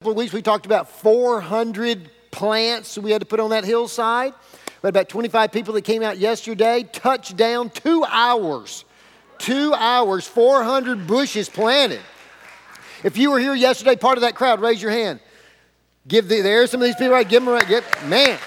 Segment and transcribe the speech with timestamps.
[0.00, 4.32] couple of weeks we talked about 400 plants we had to put on that hillside.
[4.80, 8.86] We had about 25 people that came out yesterday, touchdown, two hours.
[9.36, 12.00] Two hours, 400 bushes planted.
[13.04, 15.20] If you were here yesterday, part of that crowd, raise your hand.
[16.08, 18.38] Give the, there's some of these people right, give them right, give, man.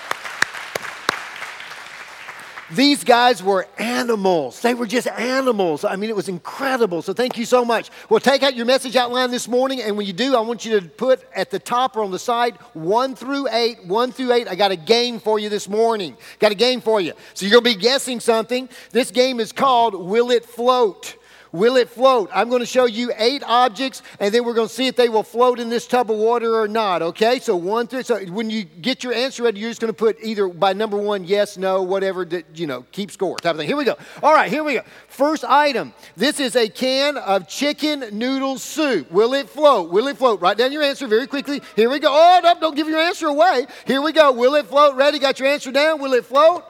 [2.76, 4.62] These guys were animals.
[4.62, 5.84] They were just animals.
[5.84, 7.02] I mean, it was incredible.
[7.02, 7.92] So thank you so much.
[8.10, 10.80] Well, take out your message outline this morning, and when you do, I want you
[10.80, 13.86] to put at the top or on the side one through eight.
[13.86, 14.48] One through eight.
[14.48, 16.18] I got a game for you this morning.
[16.40, 17.14] Got a game for you.
[17.34, 18.68] So you're going to be guessing something.
[18.92, 21.16] This game is called Will It Float?
[21.54, 22.32] Will it float?
[22.34, 25.08] I'm going to show you eight objects, and then we're going to see if they
[25.08, 27.04] will float in this tub of water or not.
[27.04, 27.40] Okay?
[27.40, 28.04] So one through.
[28.04, 30.98] So when you get your answer ready, you're just going to put either by number
[30.98, 32.26] one, yes, no, whatever.
[32.26, 33.68] That, you know, keep score type of thing.
[33.68, 33.96] Here we go.
[34.24, 34.82] All right, here we go.
[35.08, 35.94] First item.
[36.18, 39.12] This is a can of chicken noodle soup.
[39.12, 39.92] Will it float?
[39.92, 40.42] Will it float?
[40.42, 41.62] Write down your answer very quickly.
[41.76, 42.10] Here we go.
[42.12, 43.68] Oh, no, don't give your answer away.
[43.86, 44.32] Here we go.
[44.32, 44.96] Will it float?
[44.96, 45.20] Ready?
[45.20, 46.02] Got your answer down?
[46.02, 46.64] Will it float?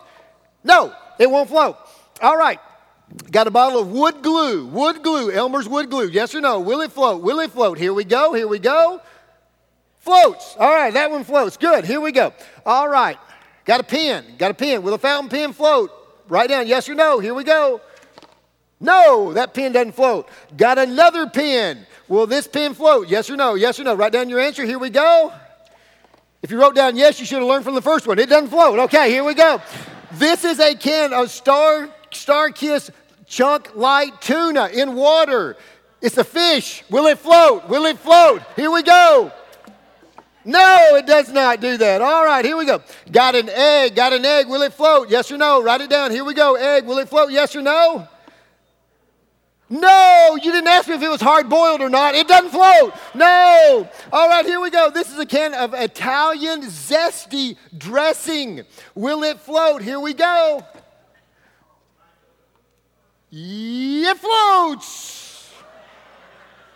[0.61, 1.78] No, it won't float.
[2.22, 2.59] All right.
[3.31, 4.66] Got a bottle of wood glue.
[4.67, 5.31] Wood glue.
[5.31, 6.08] Elmer's wood glue.
[6.08, 6.59] Yes or no?
[6.59, 7.22] Will it float?
[7.22, 7.78] Will it float?
[7.78, 8.33] Here we go.
[8.33, 9.02] Here we go.
[10.00, 10.55] Floats.
[10.59, 11.58] All right, that one floats.
[11.58, 11.86] Good.
[11.86, 12.33] Here we go.
[12.66, 13.17] All right.
[13.66, 14.25] Got a pen.
[14.38, 14.83] Got a pen.
[14.83, 15.92] Will a fountain pen float?
[16.28, 17.20] Write down yes or no.
[17.20, 17.81] Here we go.
[18.80, 20.27] No, that pen doesn't float.
[20.58, 21.86] Got another pen.
[22.09, 23.08] Will this pen float?
[23.08, 23.55] Yes or no?
[23.55, 23.94] Yes or no?
[23.94, 24.66] Write down your answer.
[24.66, 25.31] Here we go.
[26.42, 28.20] If you wrote down yes, you should have learned from the first one.
[28.20, 28.77] It doesn't float.
[28.80, 29.61] Okay, here we go.
[30.14, 32.92] This is a can of Star StarKist
[33.34, 35.58] chunk light tuna in water.
[36.02, 36.84] It's a fish.
[36.89, 37.67] Will it float?
[37.67, 38.44] Will it float?
[38.56, 39.31] Here we go.
[40.45, 42.02] No, it does not do that.
[42.02, 42.81] All right, here we go.
[43.11, 43.95] Got an egg.
[43.95, 44.48] Got an egg.
[44.48, 45.09] Will it float?
[45.09, 45.64] Yes or no?
[45.64, 46.11] Write it down.
[46.11, 46.56] Here we go.
[46.56, 46.86] Egg.
[46.86, 47.31] Will it float?
[47.31, 48.08] Yes or no?
[49.70, 52.14] No, you didn't ask me if it was hard boiled or not.
[52.14, 52.94] It doesn't float.
[53.16, 53.89] No.
[54.11, 54.92] All right, here we go.
[54.92, 58.61] This is a can of Italian zesty dressing.
[58.94, 59.81] Will it float?
[59.81, 60.64] Here we go.
[63.36, 65.52] It floats.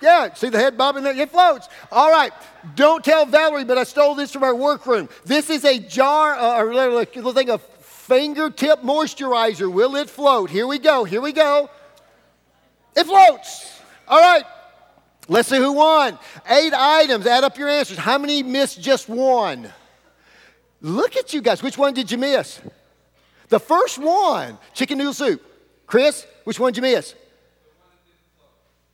[0.01, 1.16] Yeah, see the head bobbing there?
[1.16, 1.68] It floats.
[1.91, 2.31] All right.
[2.75, 5.07] Don't tell Valerie, but I stole this from our workroom.
[5.23, 9.72] This is a jar, uh, a little thing of fingertip moisturizer.
[9.72, 10.50] Will it float?
[10.50, 11.03] Here we go.
[11.03, 11.69] Here we go.
[12.95, 13.79] It floats.
[14.07, 14.44] All right.
[15.28, 16.18] Let's see who won.
[16.50, 17.28] Eight items.
[17.28, 17.97] Add up your answers.
[17.97, 19.72] How many missed just one?
[20.81, 21.62] Look at you guys.
[21.62, 22.59] Which one did you miss?
[23.50, 25.47] The first one chicken noodle soup.
[25.88, 27.16] Chris, which one did you miss?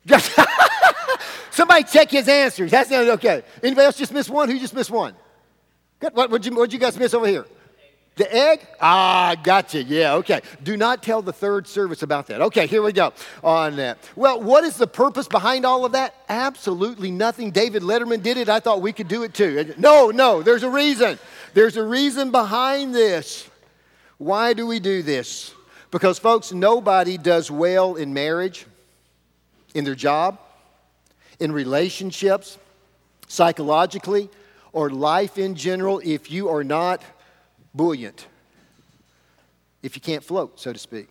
[1.52, 2.72] Somebody check his answers.
[2.72, 3.44] That's not okay.
[3.62, 4.50] Anybody else just miss one?
[4.50, 5.16] Who just missed one?
[6.00, 6.16] Good.
[6.16, 7.46] What would you, what'd you guys miss over here?
[8.16, 8.68] The egg?
[8.80, 9.82] Ah, gotcha.
[9.82, 10.42] Yeah, okay.
[10.62, 12.42] Do not tell the third service about that.
[12.42, 13.12] Okay, here we go
[13.44, 13.98] on that.
[14.16, 16.14] Well, what is the purpose behind all of that?
[16.30, 17.50] Absolutely nothing.
[17.50, 18.50] David Letterman did it.
[18.50, 19.74] I thought we could do it too.
[19.78, 21.18] No, no, there's a reason.
[21.56, 23.50] There's a reason behind this.
[24.20, 25.54] Why do we do this?
[25.94, 28.66] Because, folks, nobody does well in marriage,
[29.76, 30.40] in their job,
[31.40, 32.58] in relationships,
[33.28, 34.28] psychologically,
[34.72, 37.04] or life in general if you are not
[37.76, 38.26] buoyant,
[39.84, 41.10] if you can't float, so to speak.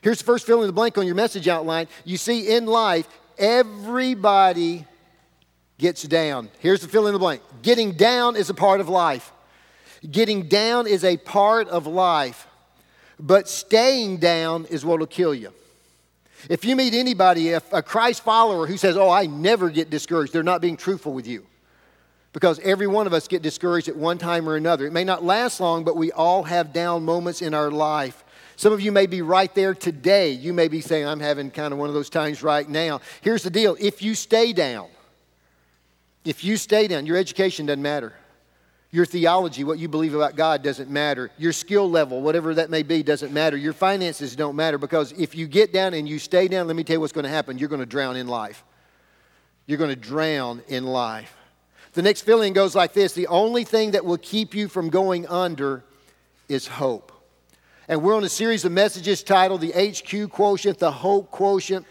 [0.00, 1.86] Here's the first fill in the blank on your message outline.
[2.06, 4.86] You see, in life, everybody
[5.76, 6.48] gets down.
[6.60, 7.42] Here's the fill in the blank.
[7.60, 9.30] Getting down is a part of life.
[10.10, 12.47] Getting down is a part of life.
[13.20, 15.52] But staying down is what will kill you.
[16.48, 20.32] If you meet anybody, if a Christ follower who says, Oh, I never get discouraged,
[20.32, 21.44] they're not being truthful with you.
[22.32, 24.86] Because every one of us get discouraged at one time or another.
[24.86, 28.22] It may not last long, but we all have down moments in our life.
[28.54, 30.30] Some of you may be right there today.
[30.30, 33.00] You may be saying, I'm having kind of one of those times right now.
[33.22, 34.88] Here's the deal if you stay down,
[36.24, 38.14] if you stay down, your education doesn't matter.
[38.90, 41.30] Your theology, what you believe about God, doesn't matter.
[41.36, 43.56] Your skill level, whatever that may be, doesn't matter.
[43.56, 46.84] Your finances don't matter because if you get down and you stay down, let me
[46.84, 47.58] tell you what's going to happen.
[47.58, 48.64] You're going to drown in life.
[49.66, 51.34] You're going to drown in life.
[51.92, 55.26] The next feeling goes like this The only thing that will keep you from going
[55.26, 55.84] under
[56.48, 57.12] is hope.
[57.88, 61.86] And we're on a series of messages titled The HQ Quotient, the Hope Quotient.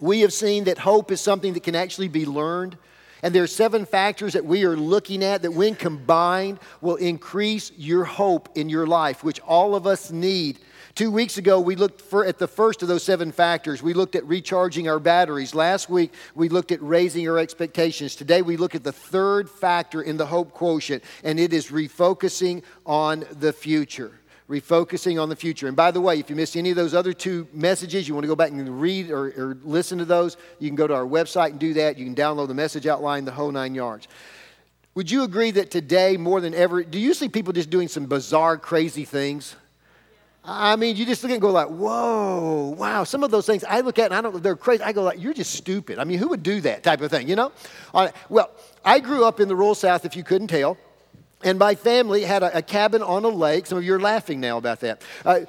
[0.00, 2.76] We have seen that hope is something that can actually be learned.
[3.22, 7.72] And there are seven factors that we are looking at that, when combined, will increase
[7.76, 10.58] your hope in your life, which all of us need.
[10.94, 13.82] Two weeks ago, we looked for, at the first of those seven factors.
[13.82, 15.54] We looked at recharging our batteries.
[15.54, 18.16] Last week, we looked at raising our expectations.
[18.16, 22.62] Today, we look at the third factor in the hope quotient, and it is refocusing
[22.84, 24.17] on the future
[24.48, 25.66] refocusing on the future.
[25.66, 28.24] And by the way, if you missed any of those other two messages, you want
[28.24, 31.04] to go back and read or, or, listen to those, you can go to our
[31.04, 31.98] website and do that.
[31.98, 34.08] You can download the message outline, the whole nine yards.
[34.94, 38.06] Would you agree that today, more than ever, do you see people just doing some
[38.06, 39.54] bizarre, crazy things?
[40.44, 43.04] I mean, you just look and go like, whoa, wow.
[43.04, 44.82] Some of those things I look at and I don't, they're crazy.
[44.82, 45.98] I go like, you're just stupid.
[45.98, 47.52] I mean, who would do that type of thing, you know?
[48.30, 48.50] well,
[48.82, 50.78] I grew up in the rural South, if you couldn't tell.
[51.44, 53.66] And my family had a, a, cabin on a lake.
[53.66, 55.02] Some of you are laughing now about that.
[55.24, 55.46] I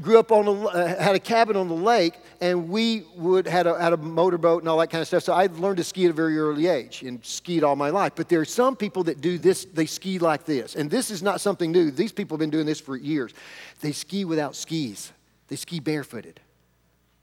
[0.00, 3.66] grew up on a, uh, had a cabin on the lake, and we would had
[3.66, 5.24] a, had a motorboat and all that kind of stuff.
[5.24, 8.12] So I learned to ski at a very early age and skied all my life.
[8.14, 9.64] But there are some people that do this.
[9.64, 11.90] They ski like this, and this is not something new.
[11.90, 13.32] These people have been doing this for years.
[13.80, 15.12] They ski without skis.
[15.48, 16.40] They ski barefooted.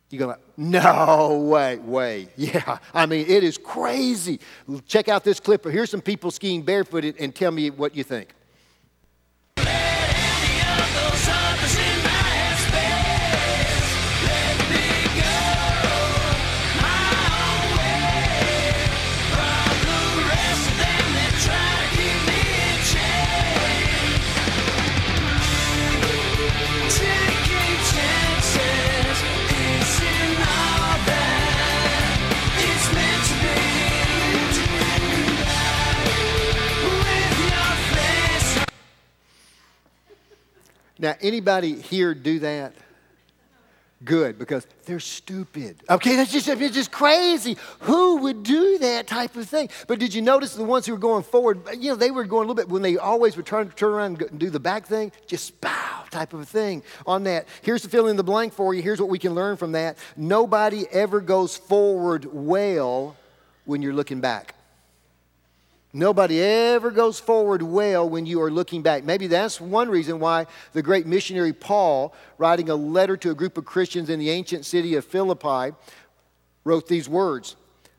[0.09, 2.29] You go, like, no way, way.
[2.35, 4.39] Yeah, I mean, it is crazy.
[4.87, 5.63] Check out this clip.
[5.65, 8.33] Here's some people skiing barefooted and tell me what you think.
[40.99, 42.73] Now, anybody here do that?
[44.03, 45.81] Good, because they're stupid.
[45.89, 47.57] Okay, that's just, it's just crazy.
[47.81, 49.69] Who would do that type of thing?
[49.87, 52.45] But did you notice the ones who were going forward, you know, they were going
[52.45, 55.11] a little bit, when they always would turn, turn around and do the back thing,
[55.27, 57.47] just bow type of a thing on that.
[57.61, 58.81] Here's the fill in the blank for you.
[58.81, 59.97] Here's what we can learn from that.
[60.15, 63.17] Nobody ever goes forward well
[63.65, 64.55] when you're looking back.
[65.91, 69.03] Nobody ever goes forward well when you are looking back.
[69.03, 73.57] Maybe that's one reason why the great missionary Paul, writing a letter to a group
[73.57, 75.75] of Christians in the ancient city of Philippi,
[76.63, 77.55] wrote these words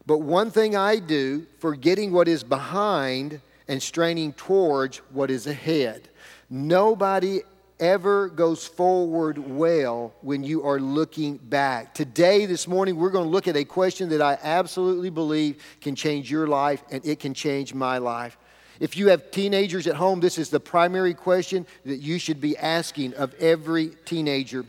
[0.06, 6.08] But one thing I do, forgetting what is behind and straining towards what is ahead.
[6.48, 7.42] Nobody
[7.80, 11.94] ever goes forward well when you are looking back.
[11.94, 15.96] Today, this morning, we're going to look at a question that I absolutely believe can
[15.96, 18.36] change your life and it can change my life.
[18.78, 22.56] If you have teenagers at home, this is the primary question that you should be
[22.56, 24.64] asking of every teenager.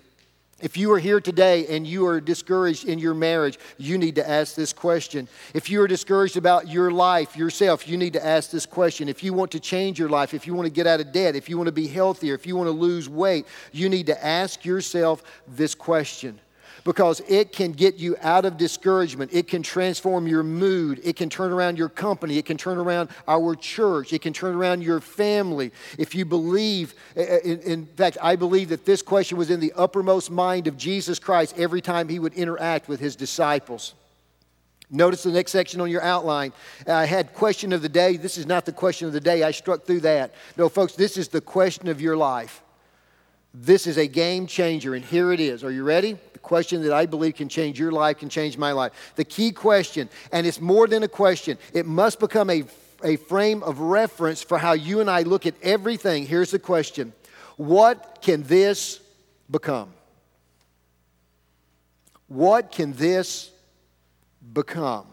[0.62, 4.30] If you are here today and you are discouraged in your marriage, you need to
[4.30, 5.28] ask this question.
[5.54, 9.10] If you are discouraged about your life, yourself, you need to ask this question.
[9.10, 11.36] If you want to change your life, if you want to get out of debt,
[11.36, 14.26] if you want to be healthier, if you want to lose weight, you need to
[14.26, 16.40] ask yourself this question
[16.84, 19.32] because it can get you out of discouragement.
[19.34, 21.00] It can transform your mood.
[21.04, 22.38] It can turn around your company.
[22.38, 24.14] It can turn around our church.
[24.14, 25.72] It can turn around your family.
[25.98, 30.32] If you believe, in, in fact, I believe that this question was in the uppermost
[30.32, 33.94] mind of Jesus Christ every time he would interact with his disciples.
[34.94, 36.52] Notice the next section on your outline.
[36.86, 38.18] Uh, I had question of the day.
[38.18, 39.42] This is not the question of the day.
[39.42, 40.34] I struck through that.
[40.58, 42.62] No, folks, this is the question of your life.
[43.54, 45.64] This is a game changer, and here it is.
[45.64, 46.18] Are you ready?
[46.34, 49.14] The question that I believe can change your life, can change my life.
[49.16, 52.64] The key question, and it's more than a question, it must become a,
[53.04, 56.26] a frame of reference for how you and I look at everything.
[56.26, 57.12] Here's the question
[57.58, 59.02] What can this
[59.50, 59.92] become?
[62.28, 63.52] What can this
[64.54, 65.06] become?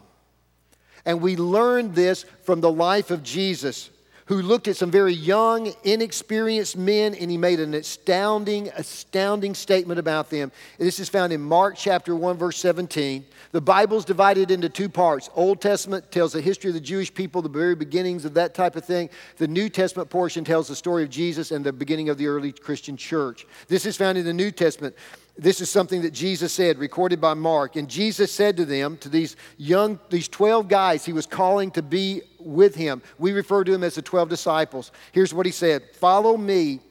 [1.05, 3.89] And we learned this from the life of Jesus
[4.29, 9.99] who looked at some very young, inexperienced men and he made an astounding, astounding statement
[9.99, 10.51] about them.
[10.77, 13.25] This is found in Mark chapter 1, verse 17.
[13.53, 15.31] The Bible is divided into two parts.
[15.33, 18.75] Old Testament tells the history of the Jewish people, the very beginnings of that type
[18.75, 19.09] of thing.
[19.37, 22.51] The New Testament portion tells the story of Jesus and the beginning of the early
[22.51, 23.47] Christian church.
[23.67, 24.95] This is found in the New Testament.
[25.39, 27.77] This is something that Jesus said, recorded by Mark.
[27.77, 31.81] And Jesus said to them, to these young, these 12 guys he was calling to
[31.81, 33.01] be with him.
[33.17, 34.91] We refer to them as the 12 disciples.
[35.13, 36.81] Here's what he said Follow me,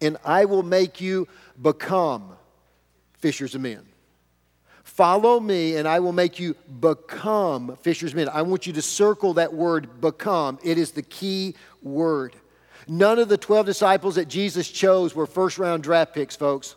[0.00, 1.28] and I will make you
[1.62, 2.32] become
[3.14, 3.86] fishers of men.
[4.82, 8.28] Follow me, and I will make you become fishers of men.
[8.28, 12.34] I want you to circle that word become, it is the key word.
[12.88, 16.74] None of the 12 disciples that Jesus chose were first round draft picks, folks.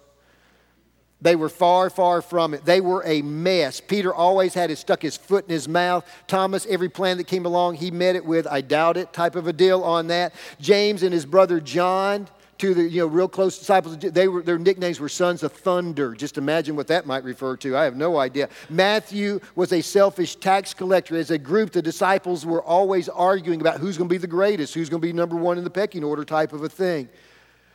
[1.21, 2.65] They were far, far from it.
[2.65, 3.79] They were a mess.
[3.79, 6.03] Peter always had his, stuck his foot in his mouth.
[6.27, 9.45] Thomas, every plan that came along, he met it with, I doubt it, type of
[9.45, 10.33] a deal on that.
[10.59, 14.41] James and his brother John, two of the you know, real close disciples, they were,
[14.41, 16.15] their nicknames were sons of thunder.
[16.15, 17.77] Just imagine what that might refer to.
[17.77, 18.49] I have no idea.
[18.71, 21.15] Matthew was a selfish tax collector.
[21.15, 24.73] As a group, the disciples were always arguing about who's going to be the greatest,
[24.73, 27.09] who's going to be number one in the pecking order type of a thing.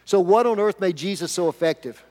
[0.05, 2.03] So, what on earth made Jesus so effective?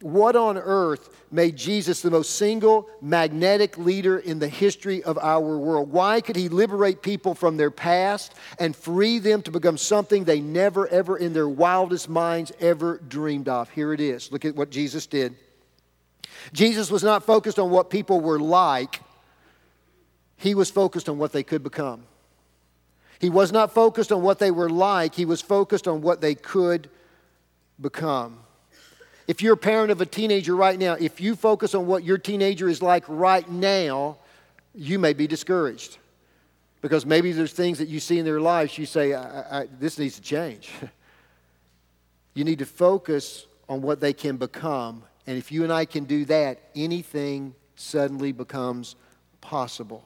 [0.00, 5.56] What on earth made Jesus the most single magnetic leader in the history of our
[5.56, 5.90] world?
[5.90, 10.40] Why could he liberate people from their past and free them to become something they
[10.40, 13.70] never, ever in their wildest minds ever dreamed of?
[13.70, 14.30] Here it is.
[14.30, 15.34] Look at what Jesus did.
[16.52, 19.00] Jesus was not focused on what people were like,
[20.36, 22.02] he was focused on what they could become.
[23.18, 26.34] He was not focused on what they were like, he was focused on what they
[26.34, 26.90] could
[27.80, 28.40] become.
[29.26, 32.18] If you're a parent of a teenager right now, if you focus on what your
[32.18, 34.18] teenager is like right now,
[34.74, 35.98] you may be discouraged.
[36.80, 39.98] Because maybe there's things that you see in their lives, you say, I, I, this
[39.98, 40.70] needs to change.
[42.34, 45.02] you need to focus on what they can become.
[45.26, 48.94] And if you and I can do that, anything suddenly becomes
[49.40, 50.04] possible.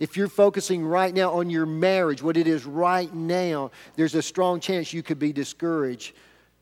[0.00, 4.22] If you're focusing right now on your marriage, what it is right now, there's a
[4.22, 6.14] strong chance you could be discouraged.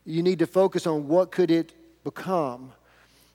[0.05, 2.71] You need to focus on what could it become.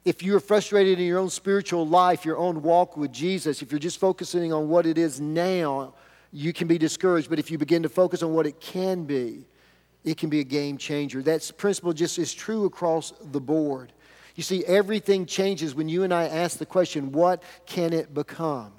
[0.04, 3.78] If you're frustrated in your own spiritual life, your own walk with Jesus, if you're
[3.78, 5.94] just focusing on what it is now,
[6.32, 7.28] you can be discouraged.
[7.28, 9.44] But if you begin to focus on what it can be,
[10.04, 11.22] it can be a game changer.
[11.22, 13.92] That principle just is true across the board.
[14.34, 18.72] You see, everything changes when you and I ask the question, what can it become?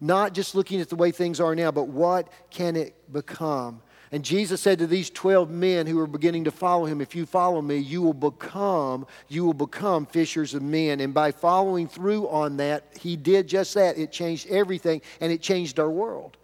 [0.00, 3.80] Not just looking at the way things are now, but what can it become?
[4.12, 7.26] And Jesus said to these 12 men who were beginning to follow him, If you
[7.26, 11.00] follow me, you will become, you will become fishers of men.
[11.00, 13.98] And by following through on that, he did just that.
[13.98, 16.36] It changed everything, and it changed our world.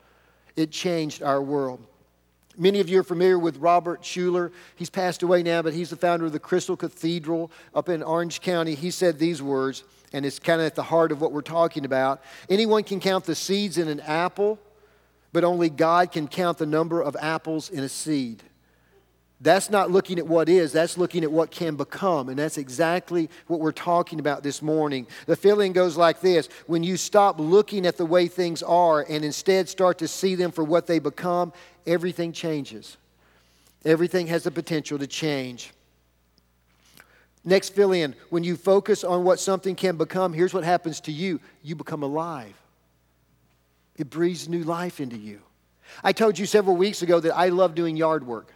[0.57, 1.81] It changed our world.
[2.59, 4.51] Many of you are familiar with Robert Schuller.
[4.77, 8.41] He's passed away now, but he's the founder of the Crystal Cathedral up in Orange
[8.41, 8.75] County.
[8.75, 11.85] He said these words, and it's kind of at the heart of what we're talking
[11.85, 12.23] about.
[12.51, 14.59] Anyone can count the seeds in an apple
[15.33, 18.43] but only God can count the number of apples in a seed.
[19.43, 22.29] That's not looking at what is, that's looking at what can become.
[22.29, 25.09] And that's exactly what we're talking about this morning.
[25.27, 29.25] The feeling goes like this when you stop looking at the way things are and
[29.25, 31.53] instead start to see them for what they become,
[31.89, 32.97] everything changes.
[33.85, 35.73] Everything has the potential to change.
[37.45, 41.13] Next fill in when you focus on what something can become, here's what happens to
[41.13, 42.55] you you become alive.
[44.03, 45.41] It breathes new life into you.
[46.03, 48.53] I told you several weeks ago that I love doing yard work.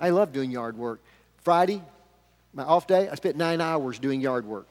[0.00, 1.00] I love doing yard work.
[1.38, 1.82] Friday,
[2.54, 4.68] my off day, I spent nine hours doing yard work.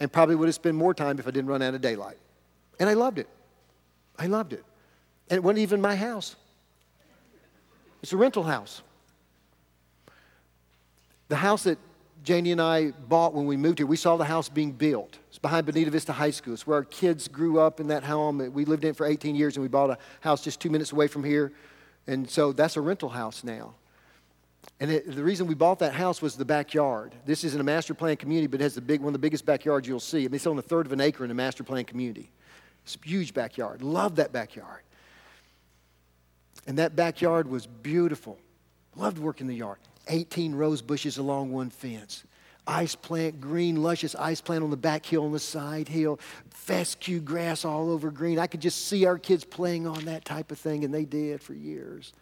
[0.00, 2.18] And probably would have spent more time if I didn't run out of daylight.
[2.80, 3.28] And I loved it.
[4.18, 4.64] I loved it.
[5.30, 6.34] And it wasn't even my house,
[8.02, 8.82] it's a rental house.
[11.28, 11.78] The house that
[12.28, 15.16] Janie and I bought when we moved here, we saw the house being built.
[15.30, 16.52] It's behind Bonita Vista High School.
[16.52, 18.52] It's where our kids grew up in that home.
[18.52, 20.92] We lived in it for 18 years, and we bought a house just two minutes
[20.92, 21.54] away from here.
[22.06, 23.76] And so that's a rental house now.
[24.78, 27.14] And it, the reason we bought that house was the backyard.
[27.24, 29.46] This isn't a master plan community, but it has the big, one of the biggest
[29.46, 30.18] backyards you'll see.
[30.18, 32.30] I mean, it's on a third of an acre in a master plan community.
[32.84, 33.80] It's a huge backyard.
[33.80, 34.82] Love that backyard.
[36.66, 38.38] And that backyard was beautiful.
[38.96, 39.78] Loved working the yard.
[40.08, 42.24] 18 rose bushes along one fence.
[42.66, 47.18] Ice plant, green, luscious ice plant on the back hill, on the side hill, fescue
[47.18, 48.38] grass all over green.
[48.38, 51.40] I could just see our kids playing on that type of thing, and they did
[51.40, 52.12] for years.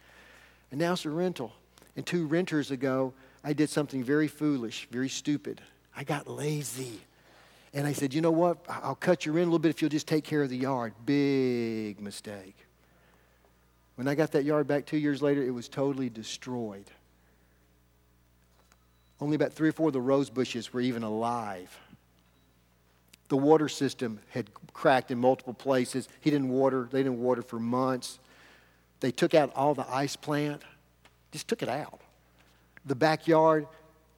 [0.71, 1.53] And now it's a rental.
[1.97, 3.13] And two renters ago,
[3.43, 5.61] I did something very foolish, very stupid.
[5.97, 7.01] I got lazy.
[7.75, 8.59] And I said, you know what?
[8.69, 10.95] I'll cut your rent a little bit if you'll just take care of the yard.
[11.05, 12.57] Big mistake.
[13.97, 16.91] When I got that yard back two years later, it was totally destroyed.
[19.21, 21.79] Only about three or four of the rose bushes were even alive.
[23.29, 26.09] The water system had cracked in multiple places.
[26.21, 28.19] He didn't water, they didn't water for months.
[29.01, 30.63] They took out all the ice plant,
[31.33, 32.01] just took it out.
[32.85, 33.67] The backyard,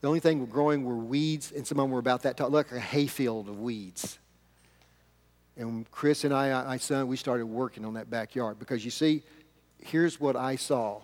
[0.00, 2.70] the only thing growing were weeds, and some of them were about that tall, like
[2.72, 4.18] a hayfield of weeds.
[5.56, 8.92] And Chris and I, uh, my son, we started working on that backyard because you
[8.92, 9.24] see,
[9.80, 11.00] here's what I saw.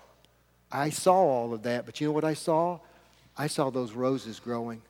[0.70, 2.78] I saw all of that, but you know what I saw?
[3.36, 4.82] I saw those roses growing.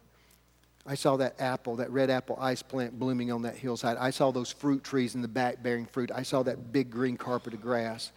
[0.87, 3.97] I saw that apple, that red apple ice plant blooming on that hillside.
[3.97, 6.11] I saw those fruit trees in the back bearing fruit.
[6.15, 8.13] I saw that big green carpet of grass.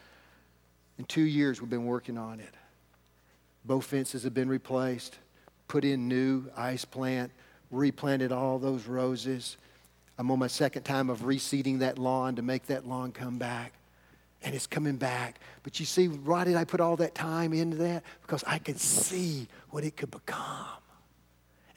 [0.97, 2.53] In two years, we've been working on it.
[3.63, 5.17] Both fences have been replaced,
[5.67, 7.31] put in new ice plant,
[7.71, 9.55] replanted all those roses.
[10.17, 13.76] I'm on my second time of reseeding that lawn to make that lawn come back
[14.47, 15.41] and it's coming back.
[15.63, 18.01] But you see, why did I put all that time into that?
[18.21, 20.65] Because I could see what it could become.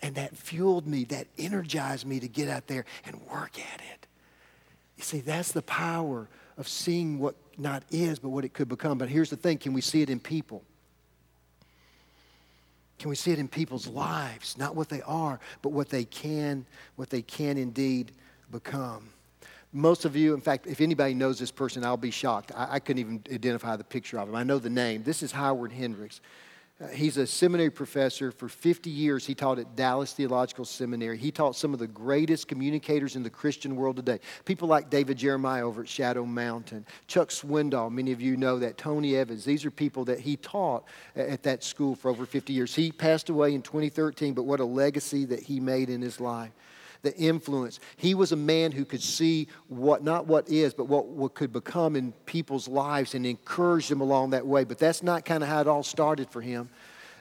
[0.02, 4.06] And that fueled me, that energized me to get out there and work at it.
[4.96, 8.98] You see, that's the power of seeing what not is, but what it could become.
[8.98, 10.62] But here's the thing can we see it in people?
[13.00, 14.56] Can we see it in people's lives?
[14.56, 18.12] Not what they are, but what they can, what they can indeed
[18.52, 19.08] become.
[19.72, 22.50] Most of you, in fact, if anybody knows this person, I'll be shocked.
[22.56, 24.34] I, I couldn't even identify the picture of him.
[24.34, 25.04] I know the name.
[25.04, 26.20] This is Howard Hendricks.
[26.82, 28.32] Uh, he's a seminary professor.
[28.32, 31.18] For 50 years, he taught at Dallas Theological Seminary.
[31.18, 34.18] He taught some of the greatest communicators in the Christian world today.
[34.44, 38.76] People like David Jeremiah over at Shadow Mountain, Chuck Swindoll, many of you know that,
[38.76, 39.44] Tony Evans.
[39.44, 40.84] These are people that he taught
[41.14, 42.74] at that school for over 50 years.
[42.74, 46.50] He passed away in 2013, but what a legacy that he made in his life
[47.02, 47.80] the influence.
[47.96, 51.52] He was a man who could see what, not what is, but what, what could
[51.52, 54.64] become in people's lives and encourage them along that way.
[54.64, 56.68] But that's not kind of how it all started for him.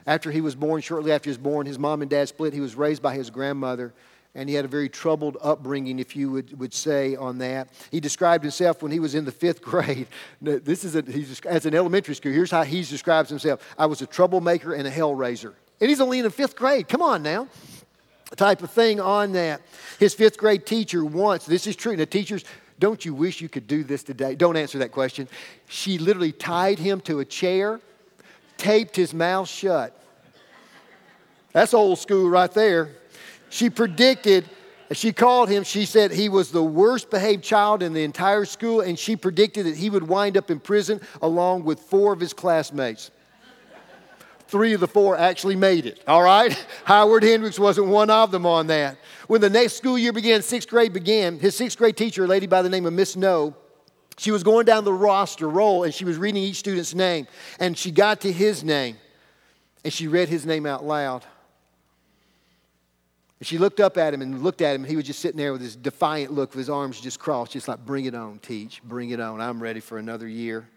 [0.06, 2.54] After he was born, shortly after he was born, his mom and dad split.
[2.54, 3.94] He was raised by his grandmother
[4.36, 7.70] and he had a very troubled upbringing, if you would, would say, on that.
[7.92, 10.08] He described himself when he was in the fifth grade.
[10.42, 14.02] This is a, he's, as an elementary school, here's how he describes himself I was
[14.02, 15.56] a troublemaker and a hell raiser.
[15.82, 16.88] And he's only in the fifth grade.
[16.88, 17.48] Come on now
[18.36, 19.62] type of thing on that.
[20.00, 21.96] His fifth grade teacher once, this is true.
[21.96, 22.44] Now, teachers,
[22.80, 24.36] don't you wish you could do this today?
[24.36, 25.28] Don't answer that question.
[25.68, 27.82] She literally tied him to a chair,
[28.58, 29.96] taped his mouth shut.
[31.52, 32.90] That's old school right there.
[33.50, 34.48] She predicted,
[34.92, 38.82] she called him, she said he was the worst behaved child in the entire school,
[38.82, 42.34] and she predicted that he would wind up in prison along with four of his
[42.34, 43.12] classmates
[44.50, 46.54] three of the four actually made it, all right?
[46.84, 48.98] Howard Hendricks wasn't one of them on that.
[49.28, 52.48] When the next school year began, sixth grade began, his sixth grade teacher, a lady
[52.48, 53.56] by the name of Miss Noe,
[54.18, 57.28] she was going down the roster roll and she was reading each student's name.
[57.60, 58.98] And she got to his name
[59.84, 61.24] and she read his name out loud.
[63.40, 65.38] And she looked up at him and looked at him, and he was just sitting
[65.38, 68.40] there with his defiant look, with his arms just crossed, just like, Bring it on,
[68.40, 69.40] teach, bring it on.
[69.40, 70.68] I'm ready for another year.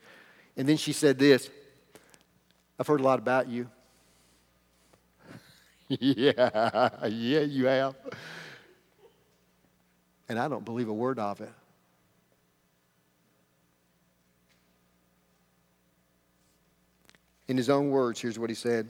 [0.56, 1.50] And then she said this
[2.82, 3.68] I've heard a lot about you.
[5.88, 7.94] yeah, yeah, you have.
[10.28, 11.52] And I don't believe a word of it.
[17.46, 18.88] In his own words, here's what he said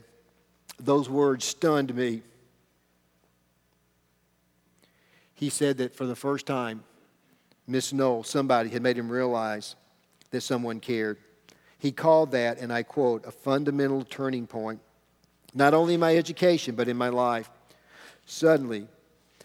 [0.79, 2.23] Those words stunned me.
[5.35, 6.83] He said that for the first time,
[7.67, 9.75] Miss Knoll, somebody had made him realize
[10.31, 11.19] that someone cared.
[11.83, 14.79] He called that, and I quote, a fundamental turning point,
[15.53, 17.51] not only in my education, but in my life.
[18.25, 18.87] Suddenly,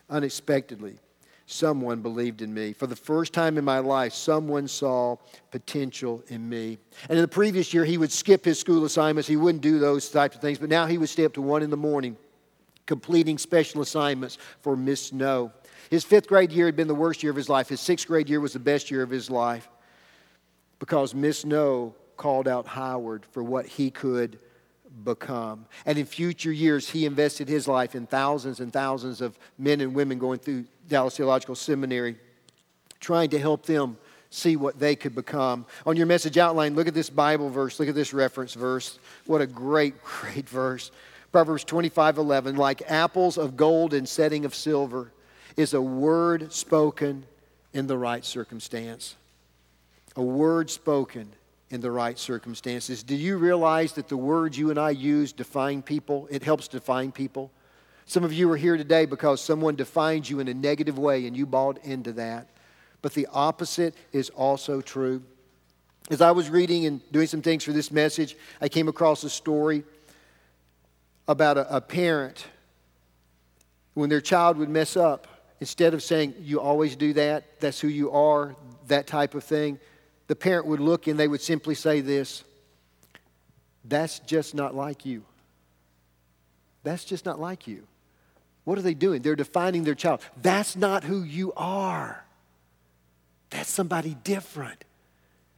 [0.08, 1.00] unexpectedly,
[1.46, 2.74] someone believed in me.
[2.74, 5.16] For the first time in my life, someone saw
[5.50, 6.78] potential in me.
[7.08, 9.26] And in the previous year, he would skip his school assignments.
[9.26, 10.58] He wouldn't do those types of things.
[10.58, 12.16] But now he would stay up to one in the morning,
[12.86, 15.50] completing special assignments for Miss Noe.
[15.90, 17.68] His fifth grade year had been the worst year of his life.
[17.68, 19.68] His sixth grade year was the best year of his life
[20.78, 24.38] because Miss Noe called out Howard for what he could
[25.04, 25.64] become.
[25.86, 29.94] And in future years, he invested his life in thousands and thousands of men and
[29.94, 32.16] women going through Dallas Theological Seminary,
[33.00, 33.96] trying to help them
[34.30, 35.64] see what they could become.
[35.86, 38.98] On your message outline, look at this Bible verse, look at this reference verse.
[39.24, 40.90] What a great, great verse.
[41.32, 45.12] Proverbs 25 11, like apples of gold and setting of silver,
[45.56, 47.24] is a word spoken
[47.72, 49.16] in the right circumstance.
[50.16, 51.30] A word spoken
[51.70, 53.02] in the right circumstances.
[53.02, 56.26] Do you realize that the words you and I use define people?
[56.30, 57.50] It helps define people.
[58.06, 61.36] Some of you are here today because someone defined you in a negative way and
[61.36, 62.48] you bought into that.
[63.02, 65.22] But the opposite is also true.
[66.10, 69.30] As I was reading and doing some things for this message, I came across a
[69.30, 69.84] story
[71.28, 72.46] about a, a parent
[73.92, 75.26] when their child would mess up.
[75.60, 79.78] Instead of saying, You always do that, that's who you are, that type of thing,
[80.28, 82.44] the parent would look and they would simply say this
[83.84, 85.24] That's just not like you.
[86.84, 87.82] That's just not like you.
[88.64, 89.22] What are they doing?
[89.22, 90.20] They're defining their child.
[90.40, 92.24] That's not who you are.
[93.50, 94.84] That's somebody different.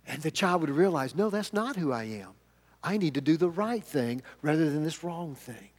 [0.06, 2.30] And the child would realize, no, that's not who I am.
[2.82, 5.70] I need to do the right thing rather than this wrong thing.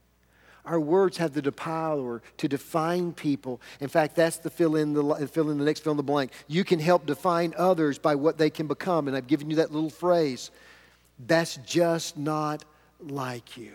[0.66, 3.62] Our words have the power to define people.
[3.80, 6.32] In fact, that's the fill in the fill in the next fill in the blank.
[6.48, 9.08] You can help define others by what they can become.
[9.08, 10.52] And I've given you that little phrase.
[11.26, 12.64] That's just not
[13.00, 13.74] like you.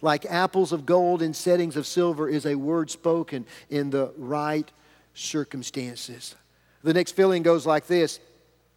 [0.00, 4.70] Like apples of gold in settings of silver is a word spoken in the right
[5.14, 6.34] circumstances.
[6.82, 8.20] The next filling goes like this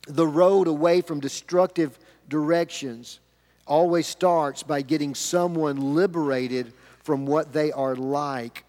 [0.08, 1.98] The road away from destructive
[2.30, 3.20] directions
[3.66, 6.74] always starts by getting someone liberated
[7.08, 8.66] from what they are like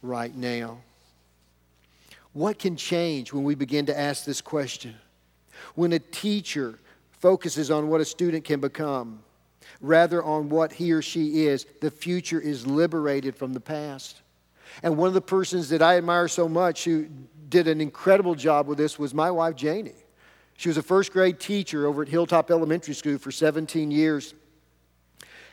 [0.00, 0.78] right now.
[2.32, 4.94] What can change when we begin to ask this question?
[5.74, 6.78] When a teacher
[7.10, 9.22] focuses on what a student can become,
[9.82, 14.22] rather on what he or she is, the future is liberated from the past.
[14.82, 17.08] And one of the persons that I admire so much who
[17.50, 19.92] did an incredible job with this was my wife, Janie.
[20.56, 24.32] She was a first grade teacher over at Hilltop Elementary School for 17 years.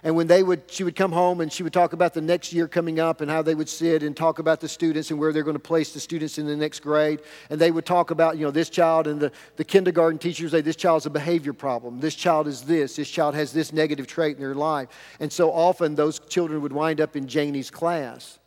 [0.03, 2.53] And when they would, she would come home and she would talk about the next
[2.53, 5.33] year coming up and how they would sit and talk about the students and where
[5.33, 7.21] they're going to place the students in the next grade.
[7.49, 10.61] And they would talk about, you know, this child and the, the kindergarten teachers say,
[10.61, 11.99] this child's a behavior problem.
[11.99, 12.95] This child is this.
[12.95, 14.87] This child has this negative trait in their life.
[15.19, 18.38] And so often those children would wind up in Janie's class.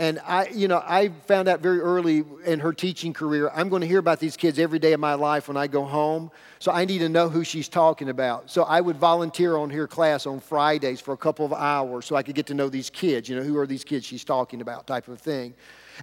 [0.00, 3.80] And I, you know, I found out very early in her teaching career, I'm going
[3.80, 6.30] to hear about these kids every day of my life when I go home.
[6.60, 8.48] So I need to know who she's talking about.
[8.48, 12.14] So I would volunteer on her class on Fridays for a couple of hours so
[12.14, 13.28] I could get to know these kids.
[13.28, 15.52] You know, who are these kids she's talking about, type of thing.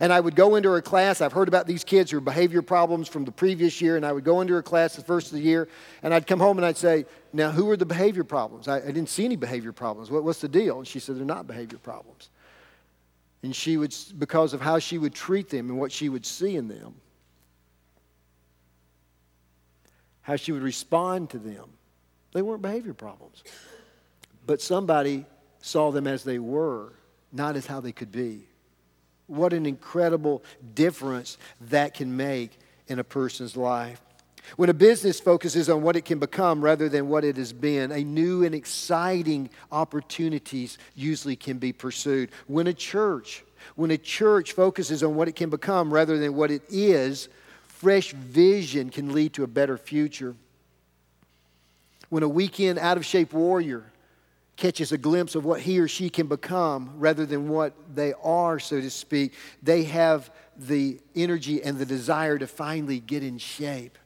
[0.02, 1.22] And I would go into her class.
[1.22, 3.96] I've heard about these kids, their behavior problems from the previous year.
[3.96, 5.70] And I would go into her class the first of the year.
[6.04, 8.68] And I'd come home and I'd say, Now, who are the behavior problems?
[8.68, 10.12] I, I didn't see any behavior problems.
[10.12, 10.80] What, what's the deal?
[10.80, 12.30] And she said, They're not behavior problems.
[13.44, 16.56] And she would, because of how she would treat them and what she would see
[16.56, 16.96] in them,
[20.22, 21.70] how she would respond to them,
[22.34, 23.44] they weren't behavior problems.
[24.48, 25.26] But somebody
[25.62, 26.94] saw them as they were,
[27.32, 28.48] not as how they could be.
[29.28, 30.44] What an incredible
[30.74, 34.02] difference that can make in a person's life.
[34.56, 37.92] When a business focuses on what it can become rather than what it has been,
[37.92, 42.30] a new and exciting opportunities usually can be pursued.
[42.48, 43.44] When a church,
[43.76, 47.28] when a church focuses on what it can become rather than what it is,
[47.68, 50.36] fresh vision can lead to a better future.
[52.10, 53.84] When a weekend out of shape warrior
[54.56, 58.60] catches a glimpse of what he or she can become rather than what they are,
[58.60, 63.98] so to speak, they have the energy and the desire to finally get in shape.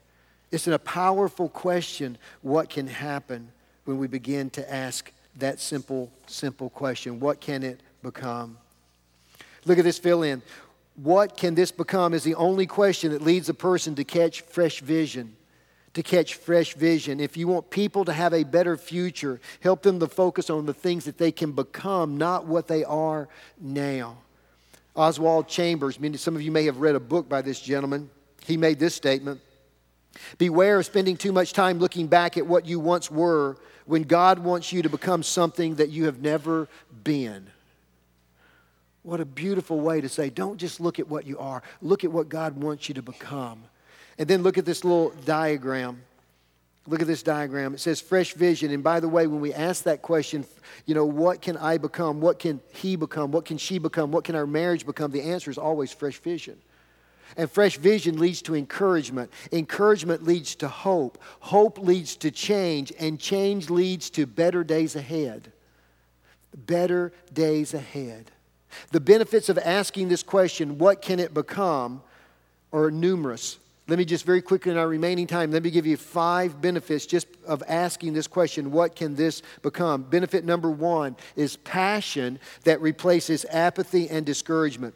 [0.51, 3.51] It's a powerful question what can happen
[3.85, 8.57] when we begin to ask that simple, simple question what can it become?
[9.65, 10.41] Look at this fill in.
[10.95, 14.81] What can this become is the only question that leads a person to catch fresh
[14.81, 15.35] vision.
[15.93, 17.19] To catch fresh vision.
[17.19, 20.73] If you want people to have a better future, help them to focus on the
[20.73, 23.27] things that they can become, not what they are
[23.59, 24.17] now.
[24.95, 28.09] Oswald Chambers, some of you may have read a book by this gentleman.
[28.45, 29.39] He made this statement
[30.37, 34.39] Beware of spending too much time looking back at what you once were when God
[34.39, 36.67] wants you to become something that you have never
[37.03, 37.47] been.
[39.03, 42.11] What a beautiful way to say, don't just look at what you are, look at
[42.11, 43.63] what God wants you to become.
[44.17, 46.01] And then look at this little diagram.
[46.85, 47.73] Look at this diagram.
[47.73, 48.71] It says fresh vision.
[48.71, 50.45] And by the way, when we ask that question,
[50.85, 52.19] you know, what can I become?
[52.19, 53.31] What can he become?
[53.31, 54.11] What can she become?
[54.11, 55.11] What can our marriage become?
[55.11, 56.59] The answer is always fresh vision.
[57.37, 59.31] And fresh vision leads to encouragement.
[59.51, 61.17] Encouragement leads to hope.
[61.39, 62.91] Hope leads to change.
[62.99, 65.51] And change leads to better days ahead.
[66.55, 68.31] Better days ahead.
[68.91, 72.01] The benefits of asking this question, what can it become,
[72.71, 73.57] are numerous.
[73.87, 77.07] Let me just very quickly in our remaining time, let me give you five benefits
[77.07, 80.03] just of asking this question what can this become?
[80.03, 84.93] Benefit number one is passion that replaces apathy and discouragement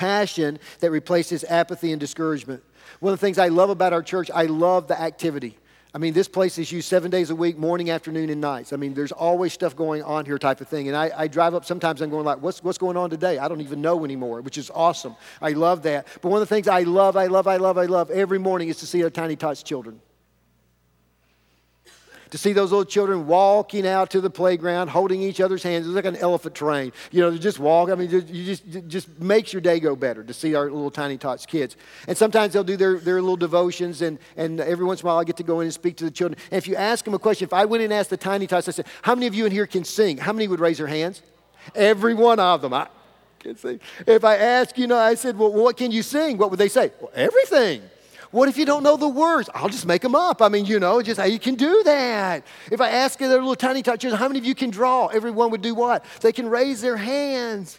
[0.00, 2.62] passion that replaces apathy and discouragement.
[3.00, 5.58] One of the things I love about our church, I love the activity.
[5.92, 8.72] I mean, this place is used seven days a week, morning, afternoon, and nights.
[8.72, 10.88] I mean, there's always stuff going on here, type of thing.
[10.88, 13.36] And I, I, drive up sometimes, I'm going like, what's, what's going on today?
[13.36, 15.16] I don't even know anymore, which is awesome.
[15.42, 16.06] I love that.
[16.22, 18.68] But one of the things I love, I love, I love, I love every morning
[18.68, 20.00] is to see our Tiny Tots children
[22.30, 25.86] to see those little children walking out to the playground, holding each other's hands.
[25.86, 26.92] It's like an elephant train.
[27.10, 27.90] You know, they just walk.
[27.90, 31.18] I mean, you just, just makes your day go better to see our little tiny
[31.18, 31.76] tots kids.
[32.06, 35.18] And sometimes they'll do their, their little devotions, and, and every once in a while
[35.18, 36.40] I get to go in and speak to the children.
[36.50, 38.68] And if you ask them a question, if I went and asked the tiny tots,
[38.68, 40.16] I said, How many of you in here can sing?
[40.16, 41.22] How many would raise their hands?
[41.74, 42.72] Every one of them.
[42.72, 42.88] I
[43.40, 43.80] can sing.
[44.06, 46.38] If I ask, you know, I said, Well, what can you sing?
[46.38, 46.92] What would they say?
[47.00, 47.82] Well, everything.
[48.30, 49.50] What if you don't know the words?
[49.54, 50.40] I'll just make them up.
[50.40, 52.46] I mean, you know, just how you can do that.
[52.70, 55.08] If I ask you their little tiny tots, how many of you can draw?
[55.08, 56.04] Everyone would do what?
[56.20, 57.78] They can raise their hands.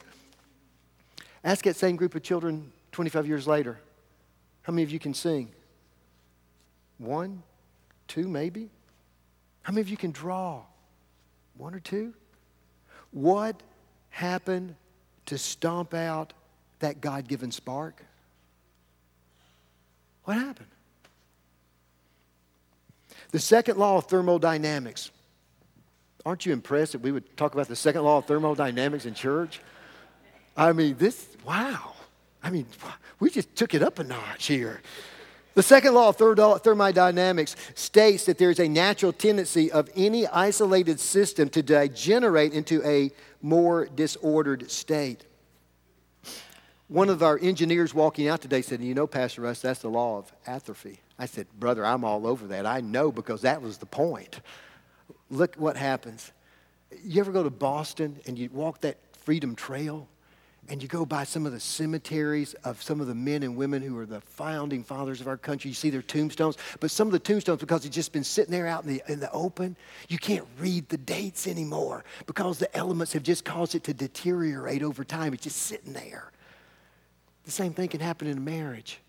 [1.44, 3.80] Ask that same group of children 25 years later,
[4.64, 5.50] how many of you can sing?
[6.98, 7.42] One,
[8.08, 8.70] two, maybe?
[9.64, 10.62] How many of you can draw?
[11.58, 12.14] One or two?
[13.12, 13.64] What
[14.10, 14.76] happened
[15.28, 16.34] to stomp out
[16.80, 18.04] that God given spark?
[20.24, 20.68] What happened?
[23.32, 25.12] The second law of thermodynamics.
[26.26, 29.62] Aren't you impressed that we would talk about the second law of thermodynamics in church?
[30.56, 31.94] I mean, this, wow.
[32.44, 32.66] I mean,
[33.20, 34.82] we just took it up a notch here.
[35.54, 36.18] The second law of
[36.62, 43.12] thermodynamics states that there's a natural tendency of any isolated system to degenerate into a
[43.42, 45.26] more disordered state.
[46.92, 50.18] One of our engineers walking out today said, You know, Pastor Russ, that's the law
[50.18, 51.00] of atrophy.
[51.18, 52.66] I said, Brother, I'm all over that.
[52.66, 54.42] I know because that was the point.
[55.30, 56.34] Look what happens.
[57.02, 60.10] You ever go to Boston and you walk that Freedom Trail?
[60.70, 63.82] and you go by some of the cemeteries of some of the men and women
[63.82, 66.56] who are the founding fathers of our country, you see their tombstones.
[66.80, 69.20] But some of the tombstones, because they've just been sitting there out in the, in
[69.20, 69.76] the open,
[70.08, 74.84] you can't read the dates anymore because the elements have just caused it to deteriorate
[74.84, 75.34] over time.
[75.34, 76.32] It's just sitting there.
[77.46, 79.00] The same thing can happen in a marriage.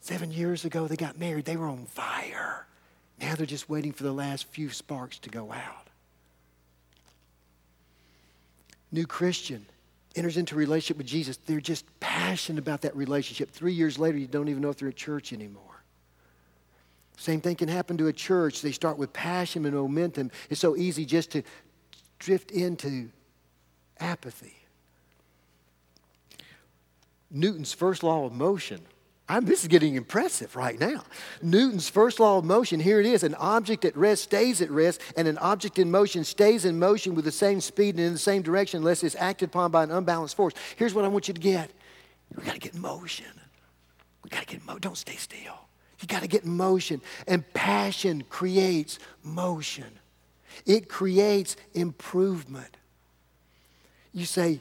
[0.00, 1.44] Seven years ago, they got married.
[1.44, 2.66] They were on fire.
[3.20, 5.90] Now they're just waiting for the last few sparks to go out
[8.92, 9.66] new Christian
[10.16, 13.50] enters into relationship with Jesus, they're just passionate about that relationship.
[13.50, 15.62] Three years later, you don't even know if they're at church anymore.
[17.16, 18.62] Same thing can happen to a church.
[18.62, 20.30] They start with passion and momentum.
[20.48, 21.42] It's so easy just to
[22.18, 23.10] drift into
[24.00, 24.56] apathy.
[27.30, 28.80] Newton's first law of motion
[29.30, 31.04] I'm, this is getting impressive right now.
[31.40, 35.00] Newton's first law of motion, here it is an object at rest stays at rest,
[35.16, 38.18] and an object in motion stays in motion with the same speed and in the
[38.18, 40.52] same direction unless it's acted upon by an unbalanced force.
[40.74, 41.70] Here's what I want you to get
[42.36, 43.26] we got to get motion.
[44.24, 44.80] We got to get motion.
[44.80, 45.60] Don't stay still.
[46.00, 47.00] You got to get motion.
[47.28, 50.00] And passion creates motion,
[50.66, 52.78] it creates improvement.
[54.12, 54.60] You say,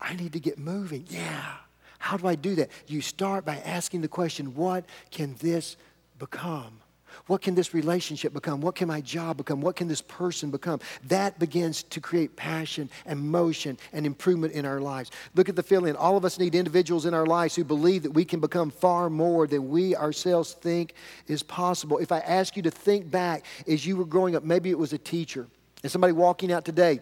[0.00, 1.06] I need to get moving.
[1.08, 1.54] Yeah.
[1.98, 2.70] How do I do that?
[2.86, 5.76] You start by asking the question, what can this
[6.18, 6.80] become?
[7.26, 8.60] What can this relationship become?
[8.60, 9.60] What can my job become?
[9.60, 10.80] What can this person become?
[11.08, 15.10] That begins to create passion and motion and improvement in our lives.
[15.34, 15.96] Look at the feeling.
[15.96, 19.10] All of us need individuals in our lives who believe that we can become far
[19.10, 20.94] more than we ourselves think
[21.26, 21.98] is possible.
[21.98, 24.92] If I ask you to think back as you were growing up, maybe it was
[24.92, 25.46] a teacher
[25.82, 27.00] and somebody walking out today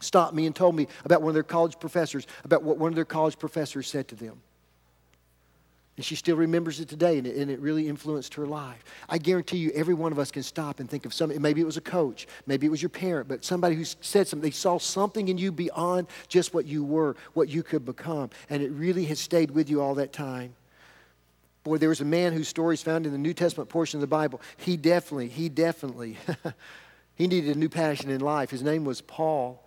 [0.00, 2.96] stopped me and told me about one of their college professors, about what one of
[2.96, 4.40] their college professors said to them.
[5.96, 8.84] And she still remembers it today, and it, and it, really influenced her life.
[9.08, 11.40] I guarantee you, every one of us can stop and think of something.
[11.40, 14.46] Maybe it was a coach, maybe it was your parent, but somebody who said something.
[14.46, 18.62] They saw something in you beyond just what you were, what you could become, and
[18.62, 20.54] it really has stayed with you all that time.
[21.64, 24.02] Boy, there was a man whose story is found in the New Testament portion of
[24.02, 24.42] the Bible.
[24.58, 26.18] He definitely, he definitely,
[27.14, 28.50] he needed a new passion in life.
[28.50, 29.65] His name was Paul.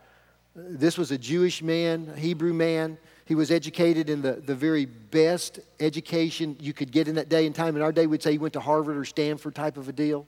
[0.56, 2.98] This was a Jewish man, a Hebrew man.
[3.26, 7.46] He was educated in the, the very best education you could get in that day
[7.46, 7.76] and time.
[7.76, 10.28] In our day, we'd say he went to Harvard or Stanford type of a deal.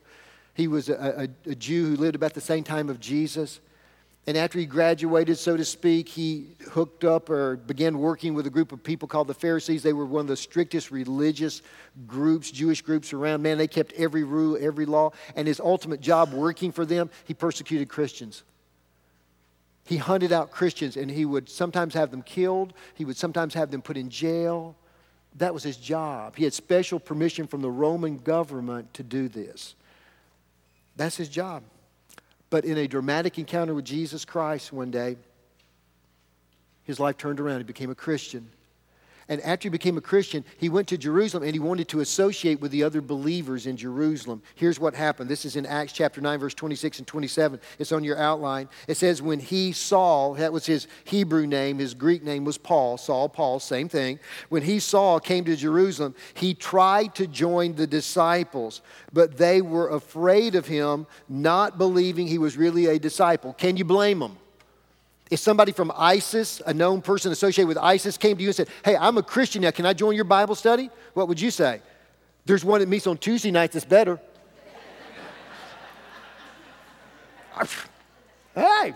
[0.54, 3.60] He was a, a, a Jew who lived about the same time of Jesus.
[4.28, 8.50] And after he graduated, so to speak, he hooked up or began working with a
[8.50, 9.82] group of people called the Pharisees.
[9.82, 11.60] They were one of the strictest religious
[12.06, 13.42] groups, Jewish groups around.
[13.42, 15.10] Man, they kept every rule, every law.
[15.34, 18.44] And his ultimate job working for them, he persecuted Christians.
[19.84, 23.70] He hunted out Christians and he would sometimes have them killed, he would sometimes have
[23.70, 24.76] them put in jail.
[25.36, 26.36] That was his job.
[26.36, 29.74] He had special permission from the Roman government to do this.
[30.96, 31.62] That's his job.
[32.50, 35.16] But in a dramatic encounter with Jesus Christ one day,
[36.84, 37.58] his life turned around.
[37.58, 38.50] He became a Christian.
[39.32, 42.60] And after he became a Christian, he went to Jerusalem and he wanted to associate
[42.60, 44.42] with the other believers in Jerusalem.
[44.56, 45.30] Here's what happened.
[45.30, 47.58] This is in Acts chapter 9, verse 26 and 27.
[47.78, 48.68] It's on your outline.
[48.88, 52.98] It says, When he Saul, that was his Hebrew name, his Greek name was Paul,
[52.98, 54.20] Saul, Paul, same thing.
[54.50, 58.82] When he Saul came to Jerusalem, he tried to join the disciples,
[59.14, 63.54] but they were afraid of him, not believing he was really a disciple.
[63.54, 64.36] Can you blame them?
[65.32, 68.68] If somebody from ISIS, a known person associated with ISIS, came to you and said,
[68.84, 70.90] Hey, I'm a Christian now, can I join your Bible study?
[71.14, 71.80] What would you say?
[72.44, 74.20] There's one that meets on Tuesday nights that's better.
[78.54, 78.92] hey,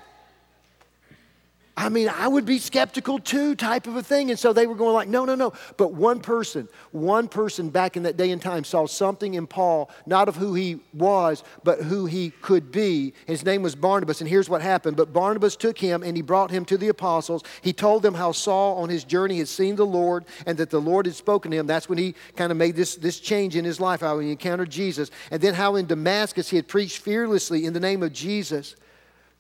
[1.78, 4.30] I mean, I would be skeptical too, type of a thing.
[4.30, 5.52] And so they were going like, no, no, no.
[5.76, 9.90] But one person, one person back in that day and time saw something in Paul,
[10.06, 13.12] not of who he was, but who he could be.
[13.26, 14.22] His name was Barnabas.
[14.22, 14.96] And here's what happened.
[14.96, 17.44] But Barnabas took him and he brought him to the apostles.
[17.60, 20.80] He told them how Saul on his journey had seen the Lord and that the
[20.80, 21.66] Lord had spoken to him.
[21.66, 24.70] That's when he kind of made this, this change in his life, how he encountered
[24.70, 25.10] Jesus.
[25.30, 28.76] And then how in Damascus he had preached fearlessly in the name of Jesus.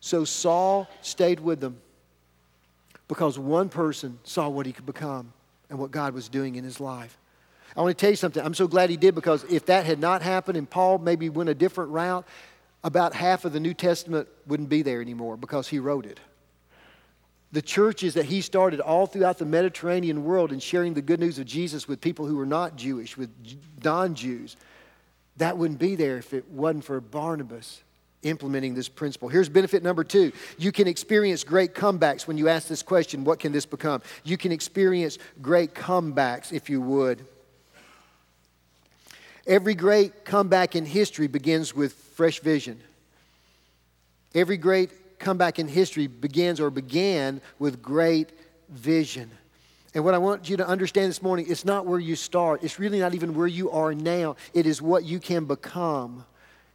[0.00, 1.80] So Saul stayed with them
[3.08, 5.32] because one person saw what he could become
[5.70, 7.18] and what God was doing in his life.
[7.76, 8.44] I want to tell you something.
[8.44, 11.50] I'm so glad he did because if that had not happened and Paul maybe went
[11.50, 12.26] a different route,
[12.82, 16.20] about half of the New Testament wouldn't be there anymore because he wrote it.
[17.52, 21.38] The churches that he started all throughout the Mediterranean world and sharing the good news
[21.38, 23.30] of Jesus with people who were not Jewish, with
[23.84, 24.56] non Jews,
[25.36, 27.82] that wouldn't be there if it wasn't for Barnabas
[28.26, 29.28] implementing this principle.
[29.28, 33.38] Here's benefit number two you can experience great comebacks when you ask this question what
[33.38, 34.02] can this become?
[34.24, 37.24] You can experience great comebacks if you would.
[39.46, 42.80] Every great comeback in history begins with fresh vision.
[44.34, 48.32] Every great comeback in history begins or began with great
[48.68, 49.30] vision.
[49.94, 52.62] And what I want you to understand this morning, it's not where you start.
[52.62, 54.36] It's really not even where you are now.
[54.52, 56.26] It is what you can become.